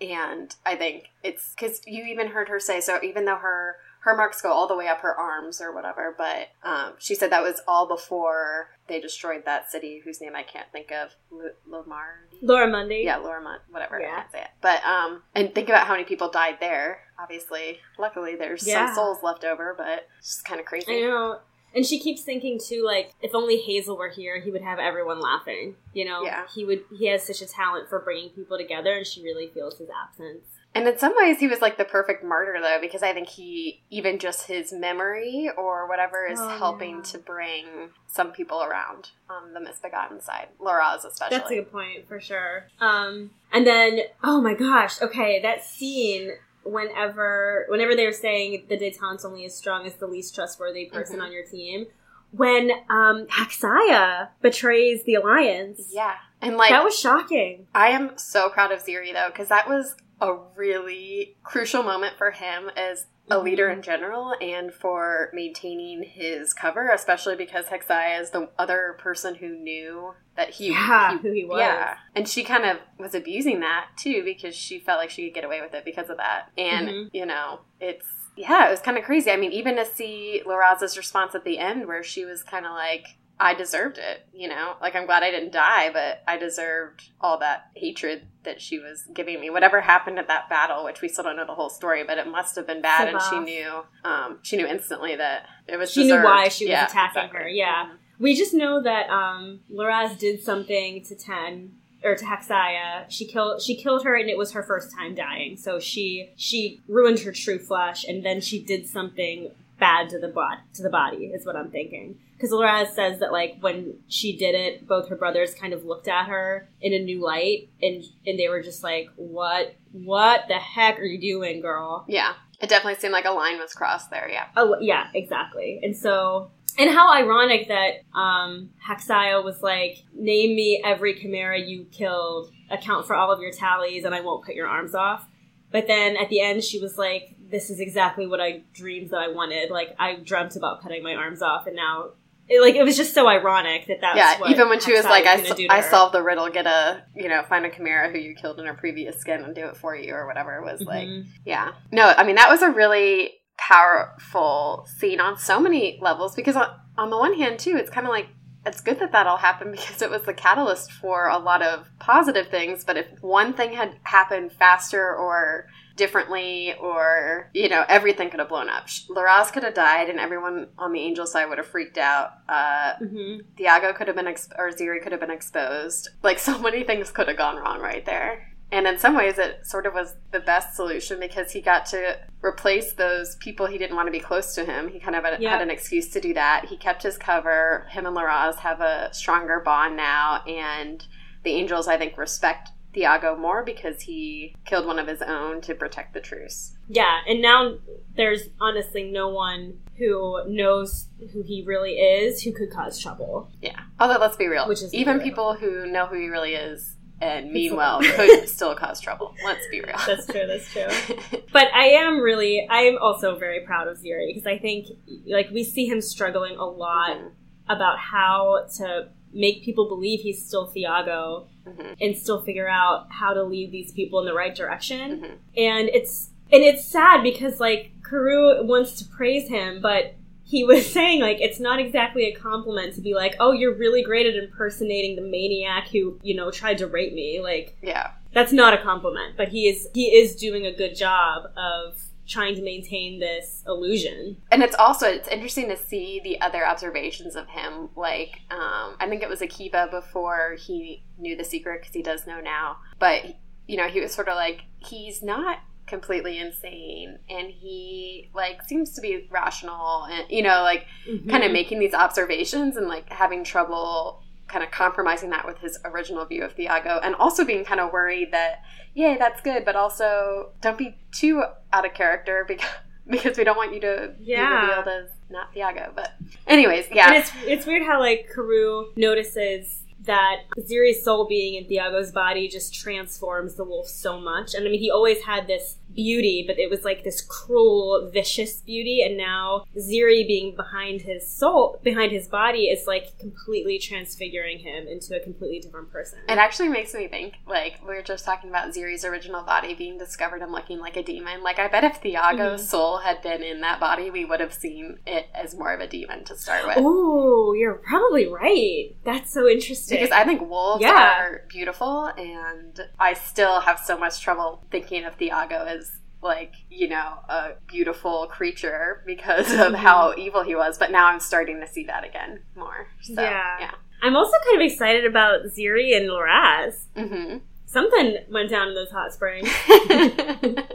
[0.00, 2.98] And I think it's because you even heard her say so.
[3.02, 3.76] Even though her
[4.08, 7.30] her marks go all the way up her arms or whatever, but um, she said
[7.30, 11.50] that was all before they destroyed that city whose name I can't think of, L-
[11.84, 12.38] Lomardi.
[12.42, 13.02] Laura Mundy.
[13.04, 14.00] Yeah, Lormont, whatever.
[14.00, 14.48] I can't say it.
[14.62, 17.00] But um, and think about how many people died there.
[17.20, 18.86] Obviously, luckily there's Yeah.
[18.86, 20.86] some souls left over, but it's just kind of crazy.
[20.96, 21.40] I know.
[21.74, 25.20] And she keeps thinking too, like if only Hazel were here, he would have everyone
[25.20, 25.74] laughing.
[25.92, 26.44] You know, Yeah.
[26.54, 26.84] he would.
[26.98, 30.46] He has such a talent for bringing people together, and she really feels his absence.
[30.74, 33.82] And in some ways, he was like the perfect martyr, though, because I think he,
[33.90, 37.02] even just his memory or whatever, is Oh, helping yeah.
[37.02, 37.64] to bring
[38.06, 40.48] some people around on the misbegotten side.
[40.60, 41.36] Laura's especially.
[41.38, 42.66] That's a good point for sure.
[42.80, 46.32] Um, and then, oh my gosh, okay, that scene.
[46.64, 51.18] Whenever, whenever they were saying the detente's only as strong as the least trustworthy person
[51.18, 51.22] Mhm.
[51.24, 51.86] on your team,
[52.30, 56.16] when um, Haxaya betrays the alliance, yeah.
[56.42, 57.66] And like, that was shocking.
[57.74, 62.30] I am so proud of Ziri, though, because that was a really crucial moment for
[62.32, 63.42] him as a Mhm.
[63.44, 69.34] leader in general and for maintaining his cover, especially because Haxaya is the other person
[69.36, 71.60] who knew that he, Yeah, he who he was.
[71.60, 71.98] Yeah.
[72.16, 75.44] And she kind of was abusing that too because she felt like she could get
[75.44, 76.50] away with it because of that.
[76.56, 77.10] And, Mhm.
[77.12, 79.30] you know, it's, yeah, it was kind of crazy.
[79.30, 82.72] I mean, even to see Loraza's response at the end where she was kind of
[82.72, 84.74] like, I deserved it, you know?
[84.80, 89.04] Like, I'm glad I didn't die, but I deserved all that hatred that she was
[89.14, 89.48] giving me.
[89.50, 92.26] Whatever happened at that battle, which we still don't know the whole story, but it
[92.26, 93.08] must have been bad.
[93.08, 96.70] And she knew, um, she knew instantly that it was She knew why she was
[96.70, 97.40] Yeah, attacking exactly.
[97.40, 97.48] her.
[97.48, 101.72] Yeah, we just know that um, Loraz did something to Ten
[102.02, 103.04] or to Haxaya.
[103.08, 105.56] She killed she killed her, and it was her first time dying.
[105.56, 110.28] So she she ruined her true flesh, and then she did something bad to the
[110.28, 111.26] bod to the body.
[111.26, 112.18] Is what I'm thinking.
[112.38, 116.06] Because Loraz says that like when she did it, both her brothers kind of looked
[116.06, 119.74] at her in a new light, and and they were just like, "What?
[119.90, 122.34] What the heck are you doing, girl?" Yeah.
[122.60, 124.46] It definitely seemed like a line was crossed there, yeah.
[124.56, 125.80] Oh yeah, exactly.
[125.82, 131.86] And so and how ironic that um Haxaya was like, name me every chimera you
[131.90, 135.26] killed, account for all of your tallies, and I won't cut your arms off.
[135.70, 139.18] But then at the end she was like, This is exactly what I dreamed that
[139.18, 139.70] I wanted.
[139.70, 142.10] Like I dreamt about cutting my arms off and now
[142.48, 145.04] it, like it was just so ironic that that yeah, what even when she was
[145.04, 147.64] like, I, gonna s- do to I solved the riddle, get a, you know, find
[147.66, 150.26] a chimera who you killed in her previous skin and do it for you or
[150.26, 150.56] whatever.
[150.56, 151.26] It was like, Mhm.
[151.44, 151.72] yeah.
[151.92, 156.68] No, I mean, that was a really powerful scene on so many levels because on,
[156.96, 158.28] on the one hand, too, it's kind of like,
[158.66, 161.86] it's good that that all happened because it was the catalyst for a lot of
[161.98, 162.84] positive things.
[162.84, 165.66] But if one thing had happened faster or
[165.98, 170.68] differently or you know everything could have blown up Laraz could have died and everyone
[170.78, 173.44] on the angel side would have freaked out uh Mhm.
[173.58, 176.08] Thiago could have been ex- or Ziri could have been exposed.
[176.22, 178.52] Like so many things could have gone wrong right there.
[178.70, 182.18] And in some ways, it sort of was the best solution because he got to
[182.42, 184.88] replace those people he didn't want to be close to him.
[184.88, 185.50] He kind of had, Yep.
[185.50, 186.66] had an excuse to do that.
[186.66, 187.86] He kept his cover.
[187.90, 191.02] Him and Laraz have a stronger bond now, and
[191.44, 195.74] the angels, I think, respect Thiago more because he killed one of his own to
[195.74, 196.72] protect the truce.
[196.88, 197.78] Yeah, and now
[198.16, 203.50] there's honestly no one who knows who he really is who could cause trouble.
[203.60, 203.78] Yeah.
[203.98, 207.50] Although, let's be real, Which is even people who know who he really is and
[207.50, 209.34] mean well could still cause trouble.
[209.44, 209.96] Let's be real.
[210.06, 210.46] That's true.
[210.46, 211.16] That's true.
[211.52, 214.86] But I am really, I am also very proud of Ziri because I think,
[215.26, 217.30] like, we see him struggling a lot Mhm.
[217.68, 221.96] About how to make people believe he's still Thiago Mhm.
[222.00, 225.20] and still figure out how to lead these people in the right direction.
[225.20, 225.30] Mhm.
[225.56, 230.86] And it's and it's sad because like Karou wants to praise him, but he was
[230.90, 234.34] saying like it's not exactly a compliment to be like, "Oh, you're really great at
[234.34, 238.12] impersonating the maniac who, you know, tried to rape me." Like Yeah.
[238.32, 242.54] that's not a compliment, but he is he is doing a good job of trying
[242.54, 244.36] to maintain this illusion.
[244.52, 247.88] And it's also it's interesting to see the other observations of him.
[247.96, 252.26] Like, um, I think it was Akiva before he knew the secret because he does
[252.26, 252.76] know now.
[252.98, 253.36] But
[253.66, 258.92] you know, he was sort of like he's not completely insane, and he like seems
[258.92, 260.86] to be rational, and you know, like
[261.28, 265.78] kind of making these observations and like having trouble kind of compromising that with his
[265.84, 268.62] original view of Thiago and also being kind of worried that
[268.94, 272.68] yay that's good but also don't be too out of character because
[273.08, 274.60] because we don't want you to Yeah.
[274.60, 276.14] be revealed as not Thiago but
[276.46, 281.64] anyways yeah And it's it's weird how like Karou notices that Ziri's soul being in
[281.64, 284.54] Thiago's body just transforms the wolf so much.
[284.54, 288.60] And I mean, he always had this beauty, but it was like this cruel, vicious
[288.60, 289.02] beauty.
[289.02, 294.86] And now Ziri being behind his soul, behind his body, is like completely transfiguring him
[294.88, 296.18] into a completely different person.
[296.28, 299.98] it actually makes me think like we were just talking about Ziri's original body being
[299.98, 302.66] discovered and looking like a demon like I bet if Thiago's Mhm.
[302.66, 305.86] soul had been in that body we would have seen it as more of a
[305.86, 308.94] demon to start with Oh, you're probably right.
[309.04, 309.98] That's so interesting.
[309.98, 311.18] Because I think wolves Yeah.
[311.22, 315.77] are beautiful, and I still have so much trouble thinking of Thiago as
[316.22, 321.20] like you know a beautiful creature because of how evil he was but now i'm
[321.20, 322.88] starting to see that again more.
[323.02, 323.56] So Yeah.
[323.60, 323.70] yeah.
[324.02, 326.84] I'm also kind of excited about Ziri and Liraz.
[326.96, 329.48] hmm Something went down in those hot springs.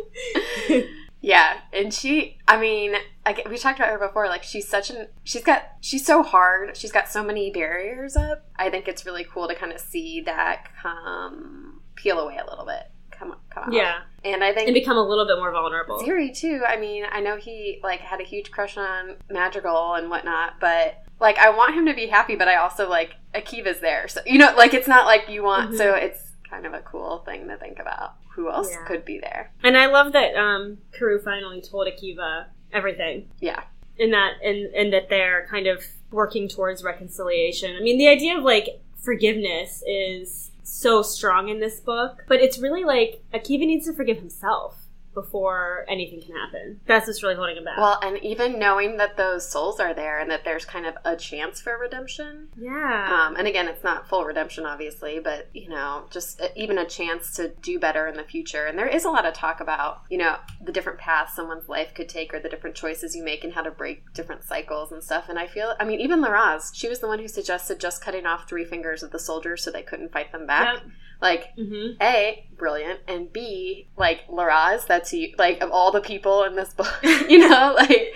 [1.21, 2.93] yeah and she i mean
[3.25, 6.75] like we talked about her before like she's such an she's got she's so hard.
[6.75, 8.45] She's got so many barriers up.
[8.57, 12.65] I think it's really cool to kind of see that come peel away a little
[12.65, 12.91] bit
[13.23, 15.99] come come out yeah, and i think and become a little bit more vulnerable.
[16.01, 16.61] Ziri too.
[16.67, 21.03] I mean, I know he like had a huge crush on Madrigal and whatnot, but
[21.19, 24.37] like I want him to be happy, but I also like Akiva's there, so you
[24.39, 25.75] know, like it's not like you want.
[25.77, 28.15] So it's kind of a cool thing to think about.
[28.35, 28.85] Who else Yeah.
[28.85, 29.51] could be there?
[29.63, 33.29] And I love that um, Karou finally told Akiva everything.
[33.39, 33.63] Yeah,
[33.97, 37.75] in that and and that they're kind of working towards reconciliation.
[37.75, 42.57] I mean, the idea of like forgiveness is so strong in this book, but it's
[42.57, 44.82] really like Akiva needs to forgive himself
[45.13, 46.79] before anything can happen.
[46.85, 47.77] That's what's really holding him back.
[47.77, 51.15] Well, and even knowing that those souls are there and that there's kind of a
[51.15, 52.49] chance for redemption.
[52.57, 53.27] yeah.
[53.27, 56.85] Um, and again, it's not full redemption, obviously, but you know, just a, even a
[56.85, 58.65] chance to do better in the future.
[58.65, 61.93] And there is a lot of talk about, you know, the different paths someone's life
[61.93, 65.03] could take or the different choices you make and how to break different cycles and
[65.03, 65.29] stuff.
[65.29, 68.25] And I feel, I mean, even Liraz, she was the one who suggested just cutting
[68.25, 70.75] off three fingers of the soldiers so they couldn't fight them back.
[70.75, 70.83] Yep.
[71.21, 76.43] Like, hmm a brilliant and b like Liraz, that's you like of all the people
[76.43, 78.13] in this book, you know, like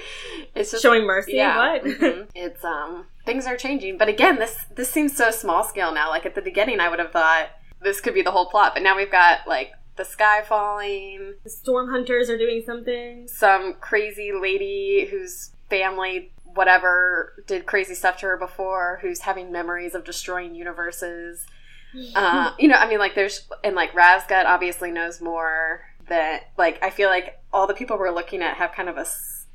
[0.55, 1.33] it's just Showing mercy.
[1.33, 1.57] yeah.
[1.57, 1.83] What?
[1.83, 2.27] mhm.
[2.33, 3.97] It's um things are changing.
[3.97, 6.09] But again, this this seems so small scale now.
[6.09, 7.49] Like at the beginning I would have thought
[7.83, 11.49] this could be the whole plot, but now we've got like the sky falling, the
[11.49, 13.27] storm hunters are doing something.
[13.27, 19.93] some crazy lady whose family whatever did crazy stuff to her before, who's having memories
[19.93, 21.45] of destroying universes.
[22.15, 26.81] Uh, you know, I mean, like, there's, and like, Razgut obviously knows more that, like,
[26.83, 29.05] I feel like all the people we're looking at have kind of a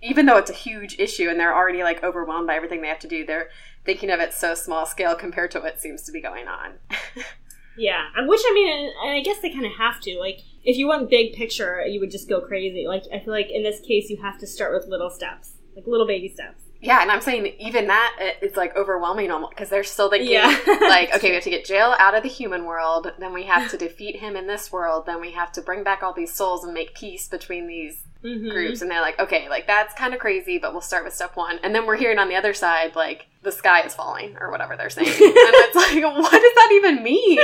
[0.05, 2.99] even though it's a huge issue and they're already, like, overwhelmed by everything they have
[2.99, 3.51] to do, they're
[3.85, 6.73] thinking of it so small scale compared to what seems to be going on.
[7.77, 10.19] Yeah, which I mean, and I guess they kind of have to.
[10.19, 12.87] Like, if you want big picture, you would just go crazy.
[12.87, 15.87] Like, I feel like in this case, you have to start with little steps, like
[15.87, 16.63] little baby steps.
[16.83, 20.49] Yeah, and I'm saying even that it's, like, overwhelming almost, because they're still thinking, Yeah.
[20.81, 23.71] like, okay, we have to get Jael out of the human world, then we have
[23.71, 26.65] to defeat him in this world, then we have to bring back all these souls
[26.65, 28.53] and make peace between these Mhm.
[28.53, 31.35] groups and they're like okay like that's kind of crazy but we'll start with step
[31.35, 34.49] one and then we're hearing on the other side like the sky is falling or
[34.53, 37.41] whatever they're saying and it's like what does that even mean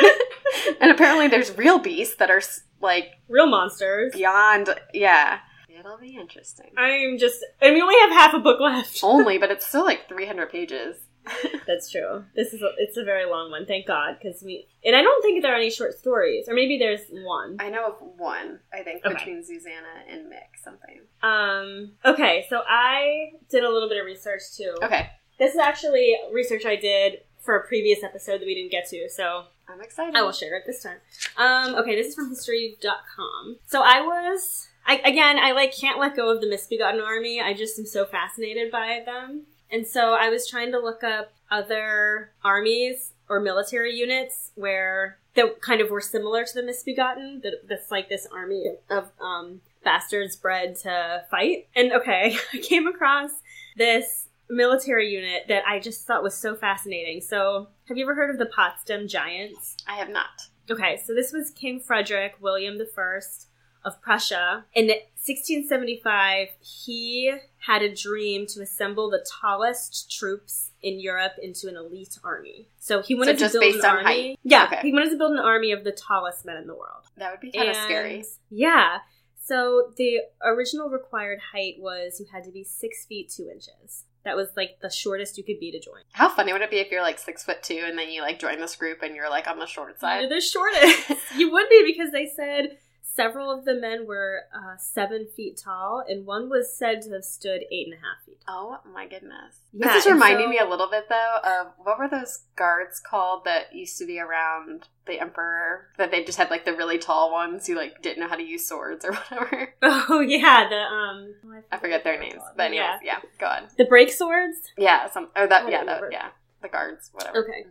[0.80, 2.40] and apparently there's real beasts that are
[2.80, 4.12] like Real monsters.
[4.12, 5.40] beyond yeah
[5.88, 9.00] it'll be interesting I'm just, and we only have half a book left.
[9.02, 10.96] only but it's still like 300 pages
[11.66, 12.24] That's true.
[12.34, 15.20] This is a, it's a very long one, thank God, because we and I don't
[15.22, 17.56] think there are any short stories, or maybe there's one.
[17.60, 19.14] i know of one i think Okay.
[19.14, 21.92] between Zuzana and Mik something Um.
[22.02, 24.74] Okay, so I did a little bit of research too.
[24.82, 28.88] okay This is actually research I did for a previous episode that we didn't get
[28.88, 30.98] to, so i'm excited I will share it this time.
[31.36, 33.56] Um, okay, this is from history.com.
[33.66, 37.40] So I was, I, again, I like can't let go of the Misbegotten Army.
[37.40, 39.42] I just am so fascinated by them.
[39.70, 45.60] And so I was trying to look up other armies or military units where that
[45.60, 47.42] kind of were similar to the Misbegotten.
[47.42, 51.68] That, that's like this army of um, bastards bred to fight.
[51.76, 53.32] And okay, I came across
[53.76, 57.20] this military unit that I just thought was so fascinating.
[57.20, 59.76] So, have you ever heard of the Potsdam Giants?
[59.86, 63.47] i have not Okay, so this was King Frederick William I
[63.84, 64.64] of Prussia.
[64.74, 67.34] In 1675, he
[67.66, 72.68] had a dream to assemble the tallest troops in Europe into an elite army.
[72.78, 74.04] So he wanted just to build an army.
[74.04, 74.38] height?
[74.44, 74.80] Yeah, Okay.
[74.82, 77.04] he wanted to build an army of the tallest men in the world.
[77.16, 78.98] that would be kind of scary Yeah.
[79.42, 84.04] So the original required height was you had to be six feet two inches.
[84.24, 86.02] That was like the shortest you could be to join.
[86.12, 88.38] How funny would it be if you're like six foot two and then you like
[88.38, 90.20] join this group and you're like on the short side?
[90.20, 91.10] You're the shortest.
[91.36, 92.76] you would be because they said
[93.18, 97.24] several of the men were uh, seven feet tall, and one was said to have
[97.24, 98.80] stood eight and a half feet tall.
[98.86, 99.56] Oh my goodness.
[99.72, 103.00] Yeah, this is reminding so- me a little bit though of what were those guards
[103.00, 106.98] called that used to be around the emperor that they just had like the really
[106.98, 109.74] tall ones who like didn't know how to use swords or whatever.
[109.82, 111.34] Oh yeah, the um,
[111.72, 112.40] I forget their names.
[112.56, 113.18] But anyways, Yeah.
[113.22, 113.64] yeah, go on.
[113.76, 114.58] the break swords.
[114.78, 116.28] Yeah, some or that yeah, that, yeah.
[116.62, 117.46] The guards, whatever.
[117.48, 117.66] Okay.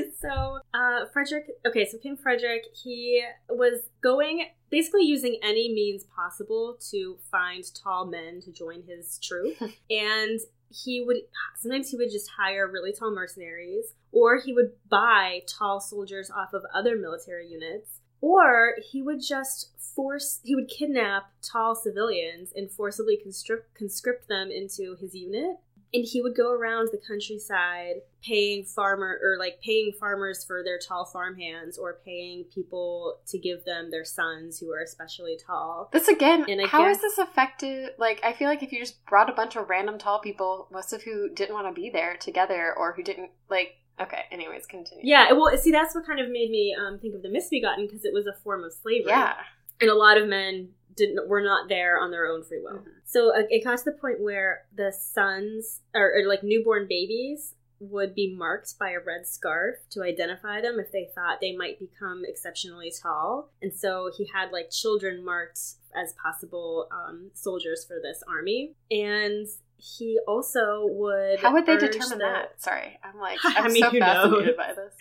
[0.22, 6.78] so, uh, Frederick, okay, so King Frederick, he was going, basically using any means possible
[6.90, 9.56] to find tall men to join his troop.
[9.90, 11.18] and he would,
[11.58, 16.54] sometimes he would just hire really tall mercenaries, or he would buy tall soldiers off
[16.54, 18.00] of other military units.
[18.22, 24.50] or he would just force he would kidnap tall civilians and forcibly conscript conscript them
[24.50, 25.56] into his unit
[25.94, 30.78] and he would go around the countryside paying farmer or like paying farmers for their
[30.78, 35.88] tall farm hands or paying people to give them their sons who are especially tall
[35.92, 37.90] This again, And how is guess- this effective?
[37.98, 40.92] Like, I feel like if you just brought a bunch of random tall people, most
[40.92, 45.02] of who didn't want to be there together or who didn't, like, okay, anyways, continue.
[45.04, 48.04] yeah well see that's what kind of made me um, think of the misbegotten because
[48.04, 49.34] it was a form of slavery Yeah.
[49.80, 52.78] and a lot of men didn't were not there on their own free will.
[52.78, 52.86] Mhm.
[53.04, 57.54] So uh, it got to the point where the sons or, or like newborn babies
[57.80, 61.78] would be marked by a red scarf to identify them if they thought they might
[61.80, 63.50] become exceptionally tall.
[63.60, 65.58] And so he had like children marked
[65.94, 68.74] as possible um, soldiers for this army.
[68.90, 71.40] And he also would.
[71.40, 72.62] How would they determine the- that?
[72.62, 74.56] Sorry, I'm like, I I'm mean, so fascinated knows?
[74.56, 74.94] by this.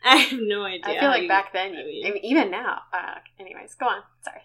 [0.04, 0.80] I have no idea.
[0.96, 2.78] I feel like you- back then, I you, mean- I mean, even now.
[2.92, 4.02] Uh, anyways, go on.
[4.22, 4.42] Sorry.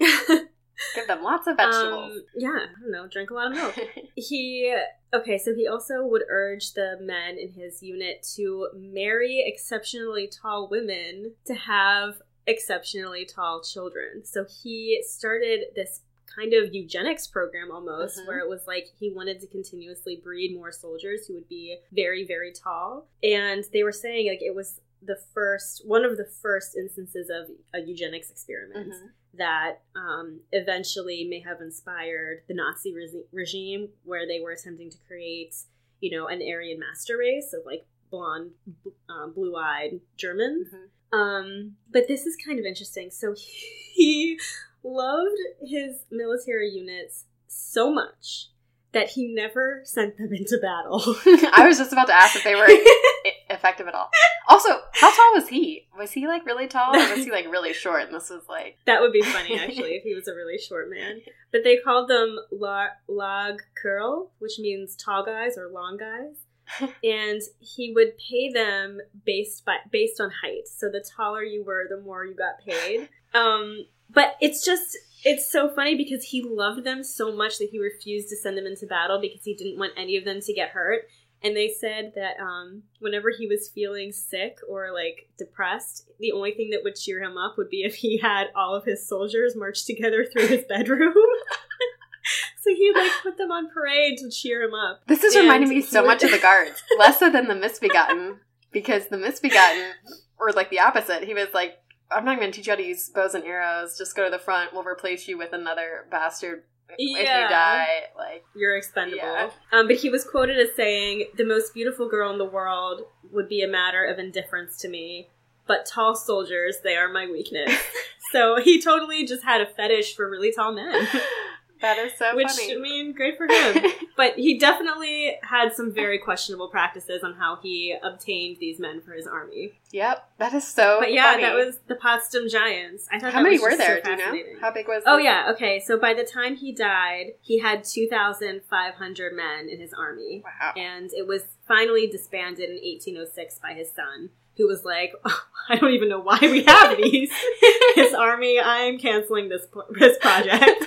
[0.94, 2.12] Give them lots of vegetables.
[2.16, 3.08] Um, yeah, I don't know.
[3.08, 3.74] Drink a lot of milk.
[4.14, 4.74] He
[5.12, 10.68] okay, so he also would urge the men in his unit to marry exceptionally tall
[10.70, 12.14] women to have
[12.46, 14.24] exceptionally tall children.
[14.24, 16.02] So he started this
[16.34, 18.26] kind of eugenics program almost Mhm.
[18.28, 22.24] where it was like he wanted to continuously breed more soldiers who would be very
[22.24, 26.76] very tall and they were saying like it was the first one of the first
[26.76, 29.10] instances of a eugenics experiment Mhm.
[29.34, 34.98] that um, eventually may have inspired the Nazi resi- regime, where they were attempting to
[35.06, 35.54] create,
[36.00, 38.52] you know, an Aryan master race of like blonde,
[38.84, 40.68] b- uh, blue-eyed Germans.
[40.72, 40.88] Mhm.
[41.16, 43.10] Um, but this is kind of interesting.
[43.10, 44.38] So he
[44.82, 48.48] loved his military units so much
[48.92, 51.02] that he never sent them into battle.
[51.52, 52.66] I was just about to ask if they were
[53.50, 54.10] effective at all.
[54.48, 55.86] Also, how tall was he?
[55.96, 58.02] Was he like really tall, or was he like really short?
[58.02, 60.90] And this was like, That would be funny, actually, if he was a really short
[60.90, 61.20] man.
[61.52, 66.88] But they called them log, Lange Kerls, which means tall guys or long guys.
[67.04, 70.66] and he would pay them based by based on height.
[70.66, 73.08] So the taller you were, the more you got paid.
[73.34, 77.78] Um, but it's just it's so funny because he loved them so much that he
[77.78, 80.70] refused to send them into battle because he didn't want any of them to get
[80.70, 81.02] hurt.
[81.42, 86.52] And they said that um, whenever he was feeling sick or like depressed, the only
[86.52, 89.54] thing that would cheer him up would be if he had all of his soldiers
[89.54, 91.14] march together through his bedroom.
[92.60, 95.00] so he'd like put them on parade to cheer him up.
[95.06, 97.54] this is And reminding me so would- much of the guards, less so than the
[97.54, 98.40] misbegotten,
[98.72, 99.92] because the misbegotten,
[100.38, 101.78] or like the opposite, he was like,
[102.10, 103.96] I'm not going to teach you how to use bows and arrows.
[103.98, 104.72] Just go to the front.
[104.72, 107.48] We'll replace you with another bastard if you Yeah.
[107.48, 108.04] die.
[108.16, 109.18] Like, You're expendable.
[109.22, 109.50] Yeah.
[109.72, 113.48] Um, but he was quoted as saying, "The most beautiful girl in the world would
[113.48, 115.28] be a matter of indifference to me,
[115.66, 117.72] but tall soldiers, they are my weakness."
[118.32, 121.06] so he totally just had a fetish for really tall men,
[121.80, 122.74] that is so which funny.
[122.74, 123.92] I mean, great for him.
[124.16, 129.12] but he definitely had some very questionable practices on how he obtained these men for
[129.12, 129.72] his army.
[129.92, 130.98] yep, that is so.
[131.00, 131.42] but yeah, funny.
[131.42, 133.06] that was the Potsdam Giants.
[133.12, 134.00] I thought How many were so there?
[134.00, 134.60] Do you know?
[134.60, 135.02] How big was?
[135.06, 135.80] Oh yeah, okay.
[135.80, 140.42] So by the time he died, he had 2,500 men in his army.
[140.44, 140.72] Wow.
[140.76, 145.76] And it was finally disbanded in 1806 by his son, who was like, "Oh, I
[145.76, 147.30] don't even know why we have these.
[147.94, 149.66] his army, I'm canceling this,
[149.98, 150.86] this project.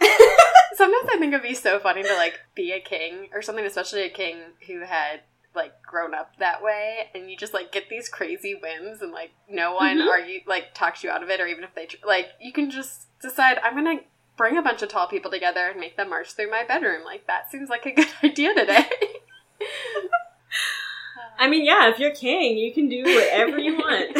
[0.74, 4.02] Sometimes I think it'd be so funny to like be a king or something, especially
[4.02, 5.20] a king who had
[5.54, 9.30] like grown up that way, and you just like get these crazy whims, and like
[9.48, 10.08] no one Mhm.
[10.10, 12.70] argue like talks you out of it, or even if they tr- like you can
[12.70, 14.00] just decide I'm gonna
[14.36, 17.04] bring a bunch of tall people together and make them march through my bedroom.
[17.04, 18.88] Like that seems like a good idea today.
[21.38, 24.16] I mean, yeah, if you're king, you can do whatever you want.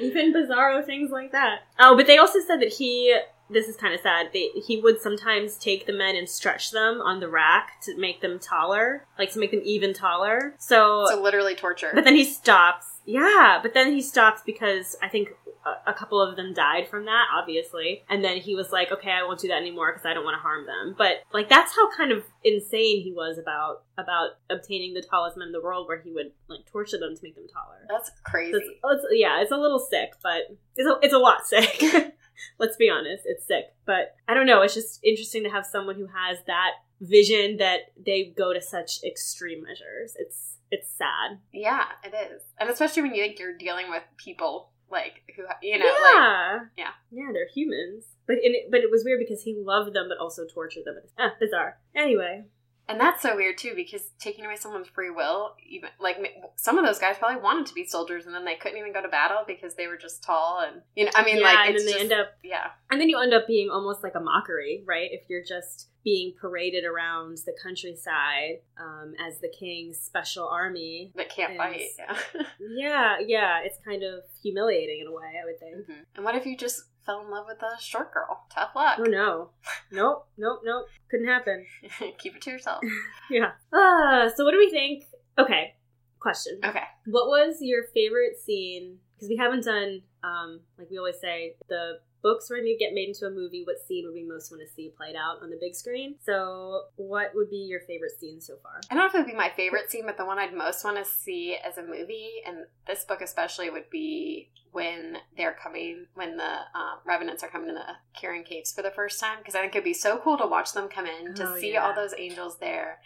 [0.00, 1.60] Even bizarro things like that.
[1.78, 3.16] Oh, but they also said that he.
[3.48, 4.28] This is kind of sad.
[4.32, 8.20] They, he would sometimes take the men and stretch them on the rack to make
[8.20, 10.54] them taller, like to make them even taller.
[10.58, 11.90] So, so literally torture.
[11.94, 12.86] but then he stops.
[13.04, 15.28] Yeah, but then he stops because I think
[15.64, 18.02] a, a couple of them died from that, obviously.
[18.08, 20.34] And then he was like, "Okay, I won't do that anymore because I don't want
[20.34, 24.94] to harm them." But like that's how kind of insane he was about about obtaining
[24.94, 27.46] the tallest men in the world, where he would like torture them to make them
[27.46, 27.78] taller.
[27.88, 28.56] That's So crazy.
[28.56, 31.80] it's, it's, yeah, it's a little sick, but it's a, it's a lot sick.
[32.58, 33.66] Let's be honest, it's sick.
[33.84, 34.62] But I don't know.
[34.62, 39.02] It's just interesting to have someone who has that vision that they go to such
[39.04, 40.16] extreme measures.
[40.18, 41.38] It's it's sad.
[41.52, 45.78] Yeah, it is, and especially when you think you're dealing with people like who you
[45.78, 46.90] know like yeah, yeah.
[47.10, 47.28] yeah.
[47.32, 50.44] They're humans, but in it, but it was weird because he loved them, but also
[50.46, 50.96] tortured them.
[51.18, 51.78] Ah, bizarre.
[51.94, 52.44] Anyway,
[52.88, 56.18] And that's so weird too, because taking away someone's free will, even like
[56.54, 59.02] some of those guys probably wanted to be soldiers, and then they couldn't even go
[59.02, 61.78] to battle because they were just tall, and you know, I mean, yeah, like, and
[61.78, 64.84] then they end up yeah, and then you end up being almost like a mockery,
[64.86, 65.08] right?
[65.10, 71.10] If you're just being paraded around the countryside um, as the king's special army.
[71.16, 71.82] that can't And- fight.
[71.98, 72.16] Yeah.
[72.60, 75.76] Yeah, yeah, it's kind of humiliating in a way, I would think.
[75.88, 76.04] Mhm.
[76.14, 78.44] And what if you just fell in love with a short girl?
[78.52, 78.98] Tough luck.
[78.98, 79.50] Oh no.
[79.92, 80.86] Nope, nope, nope.
[81.10, 81.64] Couldn't happen.
[82.18, 82.82] Keep it to yourself.
[83.30, 83.52] Yeah.
[83.72, 85.04] Uh, so what do we think?
[85.36, 85.74] Okay,
[86.20, 86.60] question.
[86.64, 86.84] Okay.
[87.06, 88.98] What was your favorite scene?
[89.16, 92.92] Because we haven't done, um, like we always say, the books were going to get
[92.92, 93.62] made into a movie.
[93.64, 96.16] What scene would we most want to see played out on the big screen?
[96.24, 98.80] So, what would be your favorite scene so far?
[98.90, 100.84] I don't know if it would be my favorite scene, but the one I'd most
[100.84, 106.06] want to see as a movie, and this book especially, would be when they're coming,
[106.14, 109.38] when the um, revenants are coming to the Kirin Caves for the first time.
[109.38, 111.72] Because I think it'd be so cool to watch them come in, to Oh, see
[111.72, 111.84] yeah.
[111.86, 112.98] all those angels there,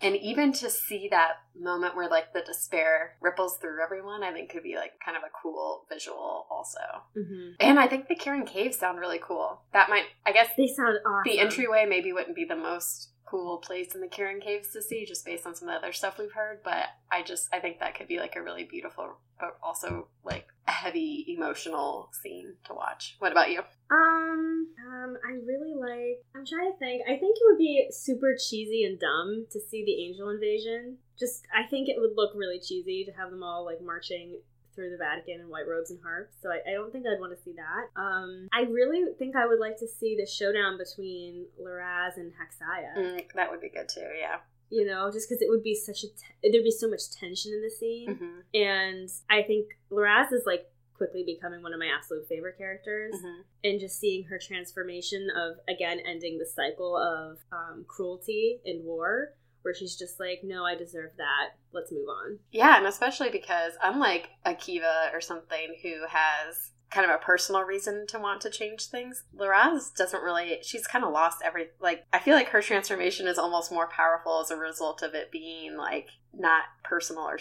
[0.00, 4.22] and even to see that moment where like the despair ripples through everyone.
[4.22, 6.78] I think could be like kind of a cool visual, also.
[7.16, 7.50] Mm-hmm.
[7.60, 9.60] And I think the Kirin Caves sound really cool.
[9.72, 11.22] That might, I guess, They sound awesome.
[11.24, 15.04] the entryway maybe wouldn't be the most cool place in the Kirin Caves to see,
[15.04, 16.60] just based on some of the other stuff we've heard.
[16.64, 20.48] But I just I think that could be like a really beautiful, but also like
[20.66, 23.16] a heavy emotional scene to watch.
[23.18, 23.62] What about you?
[23.90, 26.22] Um, um, I really like.
[26.34, 27.02] I'm trying to think.
[27.06, 30.98] I think it would be super cheesy and dumb to see the angel invasion.
[31.18, 34.38] Just, I think it would look really cheesy to have them all like marching
[34.78, 36.36] through the Vatican in white robes and harps.
[36.40, 38.00] So I, I don't think I'd want to see that.
[38.00, 42.96] Um, I really think I would like to see the showdown between Liraz and Haxaya.
[42.96, 44.06] Mm, that would be good too.
[44.16, 44.36] Yeah.
[44.70, 47.52] You know, just because it would be such a te- there'd be so much tension
[47.52, 51.88] in the scene, hmm and I think Liraz is like quickly becoming one of my
[51.96, 57.38] absolute favorite characters hmm and just seeing her transformation of again ending the cycle of
[57.50, 59.32] um, cruelty and war
[59.68, 63.72] where she's just like no i deserve that let's move on Yeah, and especially because
[63.82, 68.86] unlike Akiva or something who has kind of a personal reason to want to change
[68.86, 70.58] things, Liraz doesn't really.
[70.62, 71.66] She's kind of lost every.
[71.80, 75.30] Like, I feel like her transformation is almost more powerful as a result of it
[75.30, 77.38] being like not personal or.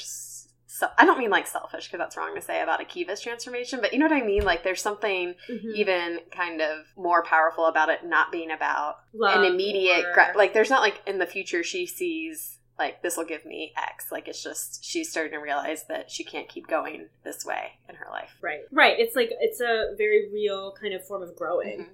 [0.70, 3.80] So, I don't mean like selfish because that's wrong to say about a Akiva's transformation,
[3.82, 4.43] but you know what I mean.
[4.43, 5.34] Like, there's something
[5.76, 10.34] even kind of more powerful about it not being about Love an immediate or- gra-
[10.36, 14.11] like there's not like in the future she sees like this will give me x.
[14.11, 17.95] Like it's just she's starting to realize that she can't keep going this way in
[17.95, 18.36] her life.
[18.41, 18.61] Right.
[18.72, 18.99] Right.
[18.99, 21.80] It's like it's a very real kind of form of growing.
[21.80, 21.88] Mhm.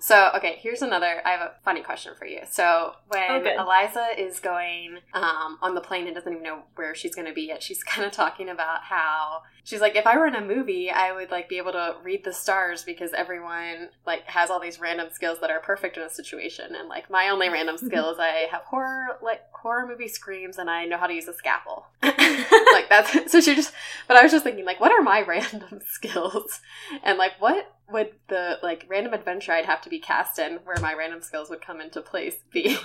[0.00, 2.40] So okay here's another i have a funny question for you.
[2.50, 6.94] So when Oh, eliza is going um, on the plane and doesn't even know where
[6.94, 10.16] she's going to be yet she's kind of talking about how she's like if i
[10.16, 13.88] were in a movie i would like be able to read the stars because everyone
[14.04, 16.74] like has all these random skills that are perfect in a situation.
[16.74, 20.68] And like my only random skill is i have horror like horror movie screams and
[20.68, 23.72] i know how to use a scalpel like that's so she just
[24.08, 26.60] but i was just thinking like what are my random skills?
[27.04, 30.76] And like what would the like random adventure i'd have to be cast in where
[30.80, 32.76] my random skills would come into place be?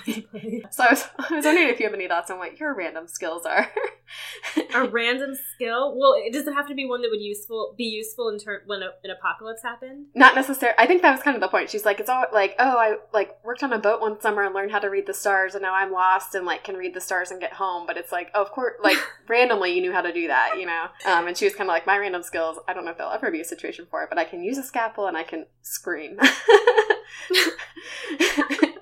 [0.72, 3.08] So I was, I was wondering if you have any thoughts on what your random
[3.08, 3.70] skills are.
[4.74, 5.96] A random skill?
[5.98, 8.82] Well it doesn't have to be one that would useful be useful in turn when
[8.82, 10.08] a, an apocalypse happened?
[10.14, 11.70] Not necessarily i think that was kind of the point.
[11.70, 14.54] She's like it's all like oh i like worked on a boat one summer and
[14.54, 17.02] learned how to read the stars and now i'm lost and like can read the
[17.02, 17.88] stars and get home.
[17.88, 18.98] But it's like oh, of course like
[19.28, 20.86] randomly you knew how to do that you know?
[21.06, 23.12] Um, and she was kind of like my random skills i don't know if there'll
[23.12, 25.46] ever be a situation for it but i can use a scalpel and i can
[25.62, 26.20] scream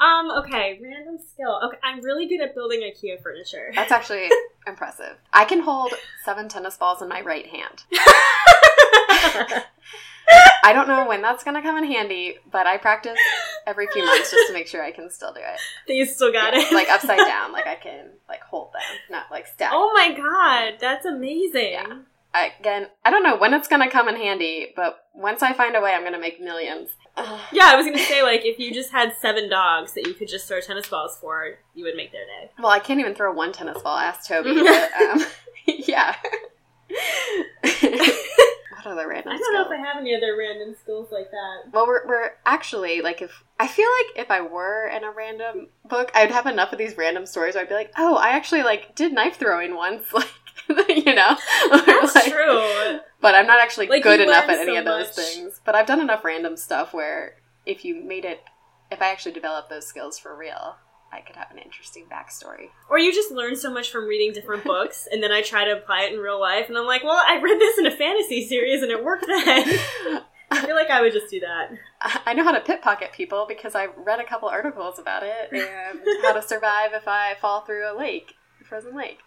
[0.00, 1.60] um okay random skill.
[1.64, 3.70] Okay i'm really good at building ikea furniture.
[3.74, 4.28] That's actually
[4.66, 5.16] impressive.
[5.32, 5.92] I can hold
[6.24, 7.84] seven tennis balls in my right hand.
[10.62, 13.18] I don't know when that's to come in handy but i practice
[13.66, 15.92] every few months just to make sure i can still do it.
[15.92, 16.72] You still got Yeah, it?
[16.72, 20.78] like upside down like i can like hold them not like stack oh my god
[20.80, 21.72] that's amazing.
[21.72, 21.98] Yeah.
[22.32, 25.74] I, again i don't know when it's gonna come in handy but once i find
[25.74, 27.40] a way i'm gonna make millions Ugh.
[27.52, 30.28] Yeah, I was gonna say like if you just had seven dogs that you could
[30.28, 32.50] just throw tennis balls for, you would make their day.
[32.58, 35.20] well i can't even throw one tennis ball ask toby but, um,
[35.66, 36.16] yeah
[37.70, 39.70] what other random I don't know if?
[39.70, 41.72] I have any other random skills like that.
[41.72, 45.68] well we're, we're actually like if i feel like if i were in a random
[45.88, 48.62] book i'd have enough of these random stories where i'd be like oh i actually
[48.62, 50.28] like did knife throwing once like
[50.88, 51.36] you know
[51.70, 52.98] That's like- true.
[53.20, 55.16] but I'm not actually Like, good enough at any so of those much.
[55.16, 55.60] things.
[55.64, 57.34] But I've done enough random stuff where
[57.66, 58.40] if you made it,
[58.90, 60.76] if I actually developed those skills for real,
[61.12, 62.68] I could have an interesting backstory.
[62.88, 65.72] Or you just learn so much from reading different books, and then I try to
[65.76, 68.46] apply it in real life, and I'm like, well, I read this in a fantasy
[68.46, 69.78] series, and it worked then.
[70.52, 71.70] I feel like I would just do that.
[72.00, 75.52] I I know how to pickpocket people because I read a couple articles about it
[75.52, 79.18] and how to survive if I fall through a lake, a frozen lake.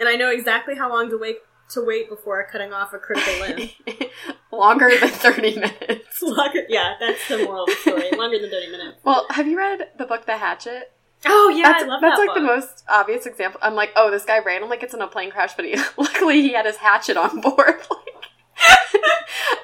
[0.00, 1.36] And I know exactly how long to wait
[1.70, 3.70] to wait before cutting off a critical limb.
[4.52, 6.22] Longer than 30 minutes.
[6.22, 8.10] Longer, yeah, that's the moral of the story.
[8.12, 8.98] Longer than thirty minutes.
[9.04, 10.92] Well, have you read the book The Hatchet?
[11.26, 13.60] Oh yeah, that's I love that's that like the most obvious example.
[13.62, 16.54] I'm like, oh, this guy randomly gets in a plane crash, but he luckily he
[16.54, 17.80] had his hatchet on board.
[17.90, 19.02] Like,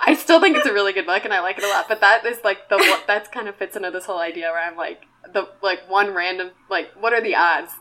[0.07, 1.87] I still think it's a really good book, and I like it a lot.
[1.89, 4.76] But that is like the that's kind of fits into this whole idea where I'm
[4.76, 7.72] like the like one random like what are the odds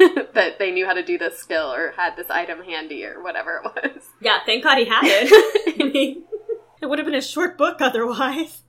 [0.34, 3.62] that they knew how to do this skill or had this item handy or whatever
[3.62, 4.02] it was.
[4.22, 5.80] Yeah, thank God he had it.
[5.80, 6.24] I mean,
[6.82, 8.62] it would have been a short book otherwise.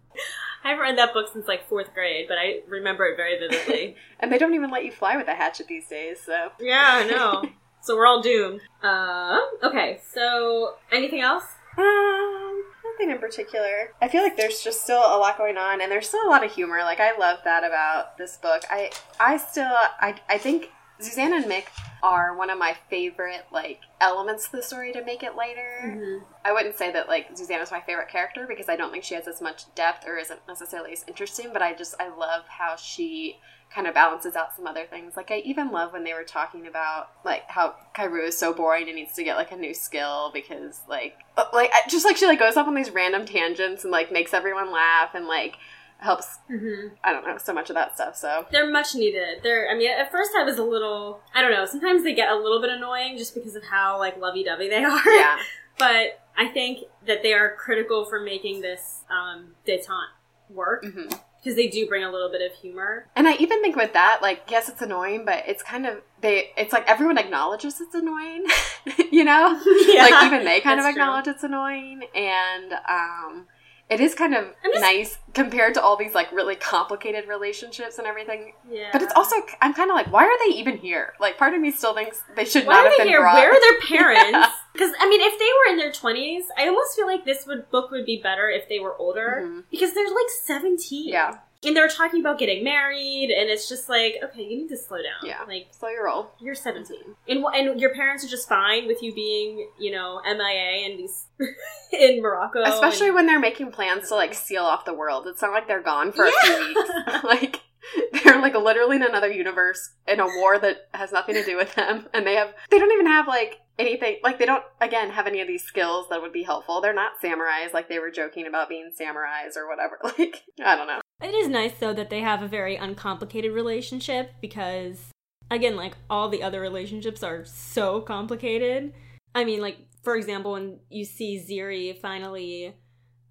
[0.63, 3.95] I haven't read that book since like fourth grade, but I remember it very vividly.
[4.19, 7.07] And they don't even let you fly with a hatchet these days, so yeah, I
[7.07, 7.49] know.
[7.81, 8.61] So we're all doomed.
[8.83, 11.43] Um, okay, so anything else?
[11.77, 13.93] Um, nothing in particular.
[14.01, 16.45] I feel like there's just still a lot going on, and there's still a lot
[16.45, 16.79] of humor.
[16.79, 18.61] Like I love that about this book.
[18.69, 20.69] I I still I I think
[21.01, 21.69] Zuzana and Mik
[22.03, 25.81] are one of my favorite like elements to the story to make it lighter.
[25.83, 26.23] Mm-hmm.
[26.43, 29.15] I wouldn't say that like Zuzana is my favorite character because I don't think she
[29.15, 31.49] has as much depth or isn't necessarily as interesting.
[31.53, 33.37] But I just I love how she
[33.73, 35.15] kind of balances out some other things.
[35.15, 38.87] Like I even love when they were talking about like how Karou is so boring
[38.87, 41.17] and needs to get like a new skill because like
[41.53, 44.71] like just like she like goes off on these random tangents and like makes everyone
[44.71, 45.57] laugh and like
[46.01, 46.95] helps Mm-hmm.
[47.03, 48.15] I don't know so much of that stuff.
[48.17, 49.39] So They're much needed.
[49.43, 52.29] They're, I mean, at first I was a little, I don't know, sometimes they get
[52.29, 55.09] a little bit annoying just because of how, like, lovey-dovey they are.
[55.09, 55.37] yeah,
[55.77, 60.09] but I think that they are critical for making this um, detente
[60.49, 61.07] work hmm
[61.41, 63.07] because they do bring a little bit of humor.
[63.15, 66.51] and I even think with that like yes it's annoying but it's kind of they
[66.55, 68.45] it's like everyone acknowledges it's annoying,
[69.11, 69.59] you know.
[69.87, 70.03] yeah.
[70.03, 71.01] like even they kind of That's true.
[71.01, 73.47] acknowledge it's annoying and um
[73.91, 78.07] it is kind of just- nice compared to all these like really complicated relationships and
[78.07, 78.89] everything Yeah.
[78.93, 81.61] but it's also i'm kind of like why are they even here like part of
[81.61, 83.19] me still thinks they should Why not are have they been here?
[83.21, 84.31] brought Where are their parents?
[84.31, 84.51] Yeah.
[84.73, 87.69] Because I mean, if they were in their twenties, I almost feel like this would
[87.71, 89.63] book would be better if they were older Mhm.
[89.69, 91.09] because they're like seventeen.
[91.09, 94.77] yeah and they're talking about getting married, and it's just like, okay, you need to
[94.77, 95.21] slow down.
[95.29, 95.43] Yeah.
[95.47, 96.31] like slow your roll.
[96.39, 100.89] you're seventeen, and and your parents are just fine with you being, you know, MIA
[100.89, 101.27] and these
[101.93, 105.27] in Morocco, especially and- when they're making plans to like seal off the world.
[105.27, 106.89] It's not like they're gone for a few weeks.
[107.23, 107.61] Like
[108.23, 111.73] they're like literally in another universe in a war that has nothing to do with
[111.75, 115.27] them and they have they don't even have like anything like they don't again have
[115.27, 118.45] any of these skills that would be helpful they're not samurais like they were joking
[118.45, 122.21] about being samurais or whatever like i don't know It is nice though that they
[122.21, 125.11] have a very uncomplicated relationship because
[125.51, 128.93] again, like all the other relationships are so complicated.
[129.35, 132.73] I mean, like for example, when you see Ziri finally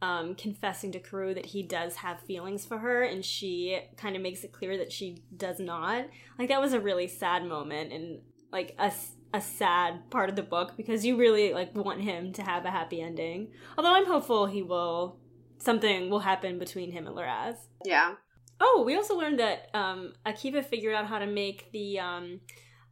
[0.03, 4.23] um, confessing to Karou that he does have feelings for her, and she kind of
[4.23, 6.07] makes it clear that she does not.
[6.39, 8.21] Like that was a really sad moment and
[8.53, 8.93] like a
[9.33, 12.71] a sad part of the book because you really like want him to have a
[12.71, 13.53] happy ending.
[13.79, 15.21] Although I'm hopeful he will
[15.59, 17.57] something will happen between him and Liraz.
[17.85, 18.15] yeah
[18.61, 22.41] Oh, we also learned that um, Akiva figured out how to make the um,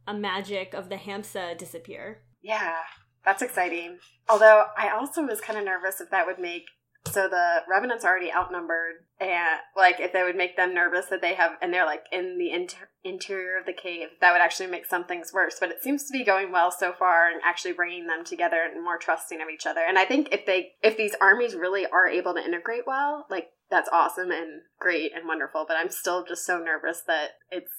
[0.07, 2.23] a magic of the Hamsa disappear.
[2.41, 2.77] Yeah,
[3.23, 3.99] that's exciting.
[4.27, 6.65] Although I also was kind of nervous if that would make
[7.05, 11.21] so the revenants are already outnumbered, and like if they would make them nervous that
[11.21, 14.67] they have and they're like in the inter- interior of the cave, that would actually
[14.67, 15.57] make some things worse.
[15.59, 18.83] But it seems to be going well so far, and actually bringing them together and
[18.83, 19.81] more trusting of each other.
[19.87, 23.49] And I think if they if these armies really are able to integrate well, like
[23.69, 25.65] that's awesome and great and wonderful.
[25.67, 27.71] But I'm still just so nervous that it's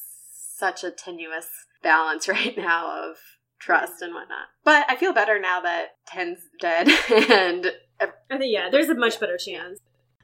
[0.56, 1.48] such a tenuous
[1.82, 3.16] balance right now of
[3.60, 4.48] trust and whatnot.
[4.64, 6.88] But I feel better now that Ten's dead
[7.30, 7.66] and
[8.00, 9.78] I think yeah, there's a much better chance.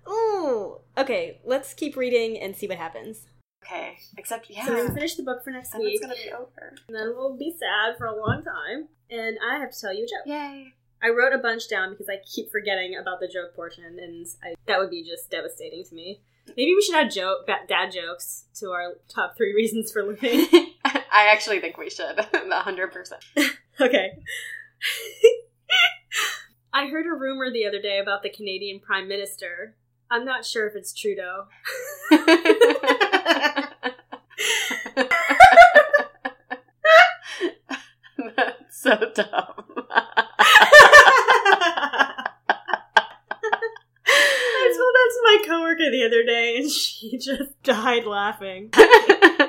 [0.09, 1.41] Ooh, okay.
[1.45, 3.27] Let's keep reading and see what happens.
[3.65, 3.99] okay.
[4.17, 6.75] Except yeah, So we're gonna finish the book for next then it's gonna be over.
[6.89, 8.89] and then we'll be sad for a long time.
[9.11, 10.27] And I have to tell you a joke.
[10.27, 10.73] Yay!
[11.03, 14.55] I wrote a bunch down because I keep forgetting about the joke portion, and I,
[14.67, 16.21] that would be just devastating to me.
[16.57, 20.47] Maybe we should add joke dad jokes to our top three reasons for living.
[21.17, 22.19] I actually think we should.
[22.35, 23.25] A hundred percent.
[23.79, 24.09] Okay.
[26.73, 29.77] I heard a rumor the other day about the Canadian Prime Minister.
[30.11, 31.45] I'm not sure if it's Trudeau.
[38.37, 39.65] That's so dumb.
[44.09, 48.71] I told that to my coworker the other day, and she just died laughing.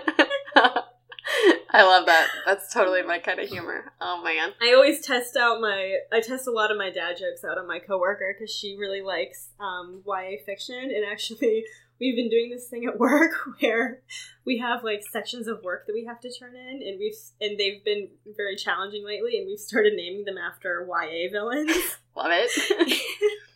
[1.69, 2.27] I love that.
[2.45, 3.91] That's totally my kind of humor.
[3.99, 4.53] Oh man.
[4.61, 7.67] I always test out my I test a lot of my dad jokes out on
[7.67, 11.65] my coworker because she really likes um, YA fiction, and actually
[11.99, 14.01] we've been doing this thing at work where
[14.45, 17.59] we have like sections of work that we have to turn in, and we've and
[17.59, 21.71] they've been very challenging lately, and we've started naming them after YA villains.
[22.15, 23.01] Love it.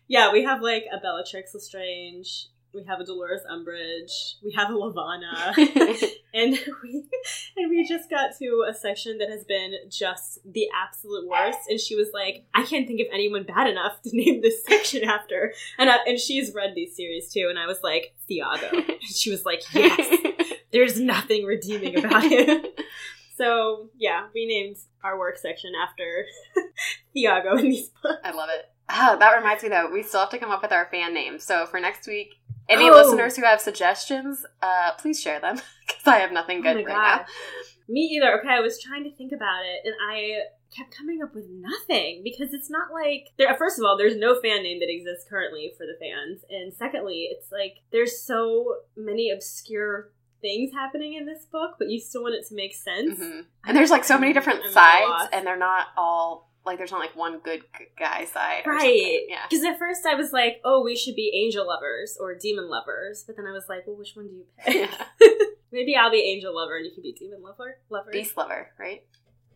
[0.06, 2.48] yeah, we have like a Bellatrix Lestrange.
[2.74, 4.34] We have a Dolores Umbridge.
[4.42, 5.54] We have a Levana.
[6.34, 7.04] and we
[7.56, 11.78] and we just got to a section that has been just the absolute worst and
[11.78, 15.52] she was like i can't think of anyone bad enough to name this section after
[15.78, 19.30] and I, and she's read these series too and i was like thiago and she
[19.30, 20.18] was like yes
[20.72, 22.80] there's nothing redeeming about it
[23.36, 26.26] so yeah we named our work section after
[27.16, 28.66] thiago in these books I love it.
[28.88, 31.44] Ah, that reminds me though, we still have to come up with our fan names.
[31.44, 32.34] So for next week,
[32.68, 32.92] any Oh.
[32.94, 35.56] listeners who have suggestions, uh, please share them
[35.86, 37.26] because I have nothing Oh good my right God.
[37.88, 38.38] Me either.
[38.38, 40.44] Okay, I was trying to think about it, and I
[40.74, 43.54] kept coming up with nothing because it's not like there.
[43.56, 47.28] First of all, there's no fan name that exists currently for the fans, and secondly,
[47.30, 50.10] it's like there's so many obscure
[50.40, 52.94] things happening in this book, but you still want it to make now.
[52.94, 53.18] sense.
[53.20, 53.44] Mhm.
[53.66, 57.00] And there's like so many different I'm sides, and they're not all like there's not
[57.00, 57.62] like one good
[57.98, 59.22] guy side, Right.
[59.28, 59.40] Yeah.
[59.50, 63.24] Because at first I was like, oh, we should be angel lovers or demon lovers.
[63.26, 64.90] But then I was like, well, which one do you pick?
[64.90, 65.28] yeah.
[65.72, 67.78] Maybe I'll be angel lover and you can be demon lover.
[67.90, 68.10] Lover.
[68.12, 69.02] Beast lover, right?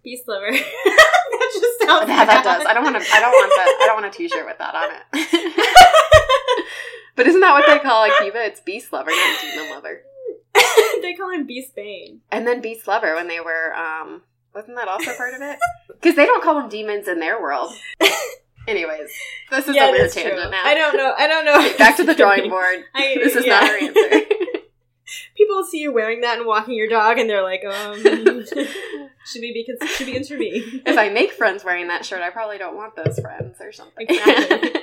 [0.03, 0.51] Beast lover.
[0.51, 2.65] that just sounds Yeah, that does.
[2.67, 3.03] I don't want to.
[3.13, 3.79] I don't want that.
[3.83, 6.67] I don't want a T-shirt with that on it.
[7.17, 8.47] but isn't that what they call Akiva?
[8.47, 10.03] It's beast lover, not demon lover.
[11.03, 12.21] they call him Beast Bane.
[12.33, 13.75] And then beast lover when they were.
[13.75, 14.23] um
[14.57, 15.59] Wasn't that also part of it?
[15.89, 17.73] Because they don't call them demons in their world.
[18.69, 19.11] Anyways,
[19.51, 20.51] this is a weird tangent true.
[20.51, 20.63] now.
[20.65, 21.15] I don't know.
[21.17, 21.79] I don't know.
[21.79, 22.85] Back to the drawing board.
[22.95, 23.61] I- this is yeah.
[23.61, 24.27] not our answer.
[25.37, 27.97] People see you wearing that and walking your dog, and they're like, um,
[29.25, 30.83] should we be cons- should be intervene?
[30.85, 34.07] if I make friends wearing that shirt, I probably don't want those friends or something.
[34.09, 34.81] Exactly.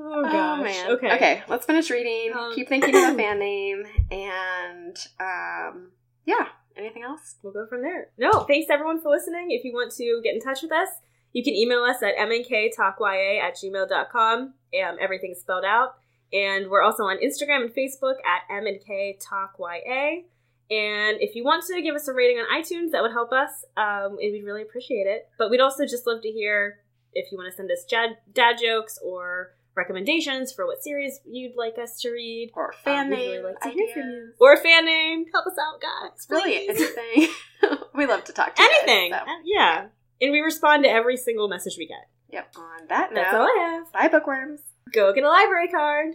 [0.00, 0.58] Oh gosh.
[0.60, 0.90] Oh man.
[0.92, 1.12] Okay.
[1.14, 1.42] Okay.
[1.48, 2.32] Let's finish reading.
[2.36, 5.90] Um, Keep thinking of a fan name, and um,
[6.24, 6.46] yeah.
[6.78, 7.36] Anything else?
[7.42, 8.08] We'll go from there.
[8.16, 9.50] No, thanks everyone for listening.
[9.50, 10.88] If you want to get in touch with us,
[11.32, 14.40] you can email us at mnktalkya at gmail.com.
[14.40, 15.96] Um, everything's spelled out.
[16.32, 20.24] And we're also on Instagram and Facebook at mnktalkya.
[20.70, 23.64] And if you want to give us a rating on iTunes, that would help us.
[23.76, 25.28] Um, and we'd really appreciate it.
[25.38, 26.78] But we'd also just love to hear
[27.14, 31.56] if you want to send us dad, dad jokes or recommendations for what series you'd
[31.56, 32.50] like us to read.
[32.54, 33.42] Or fan name?
[33.44, 33.90] like to ideas?
[33.94, 34.32] hear from you.
[34.40, 35.24] Or fan name.
[35.32, 36.26] Help us out, guys.
[36.28, 37.28] Really, anything.
[37.94, 39.12] we love to talk to guys, anything.
[39.12, 39.18] so.
[39.18, 39.86] Uh, Yeah.
[40.20, 42.08] And we respond to every single message we get.
[42.30, 42.54] Yep.
[42.56, 43.92] On that That's note, all I have.
[43.92, 44.60] bye bookworms.
[44.92, 46.14] Go get a library card.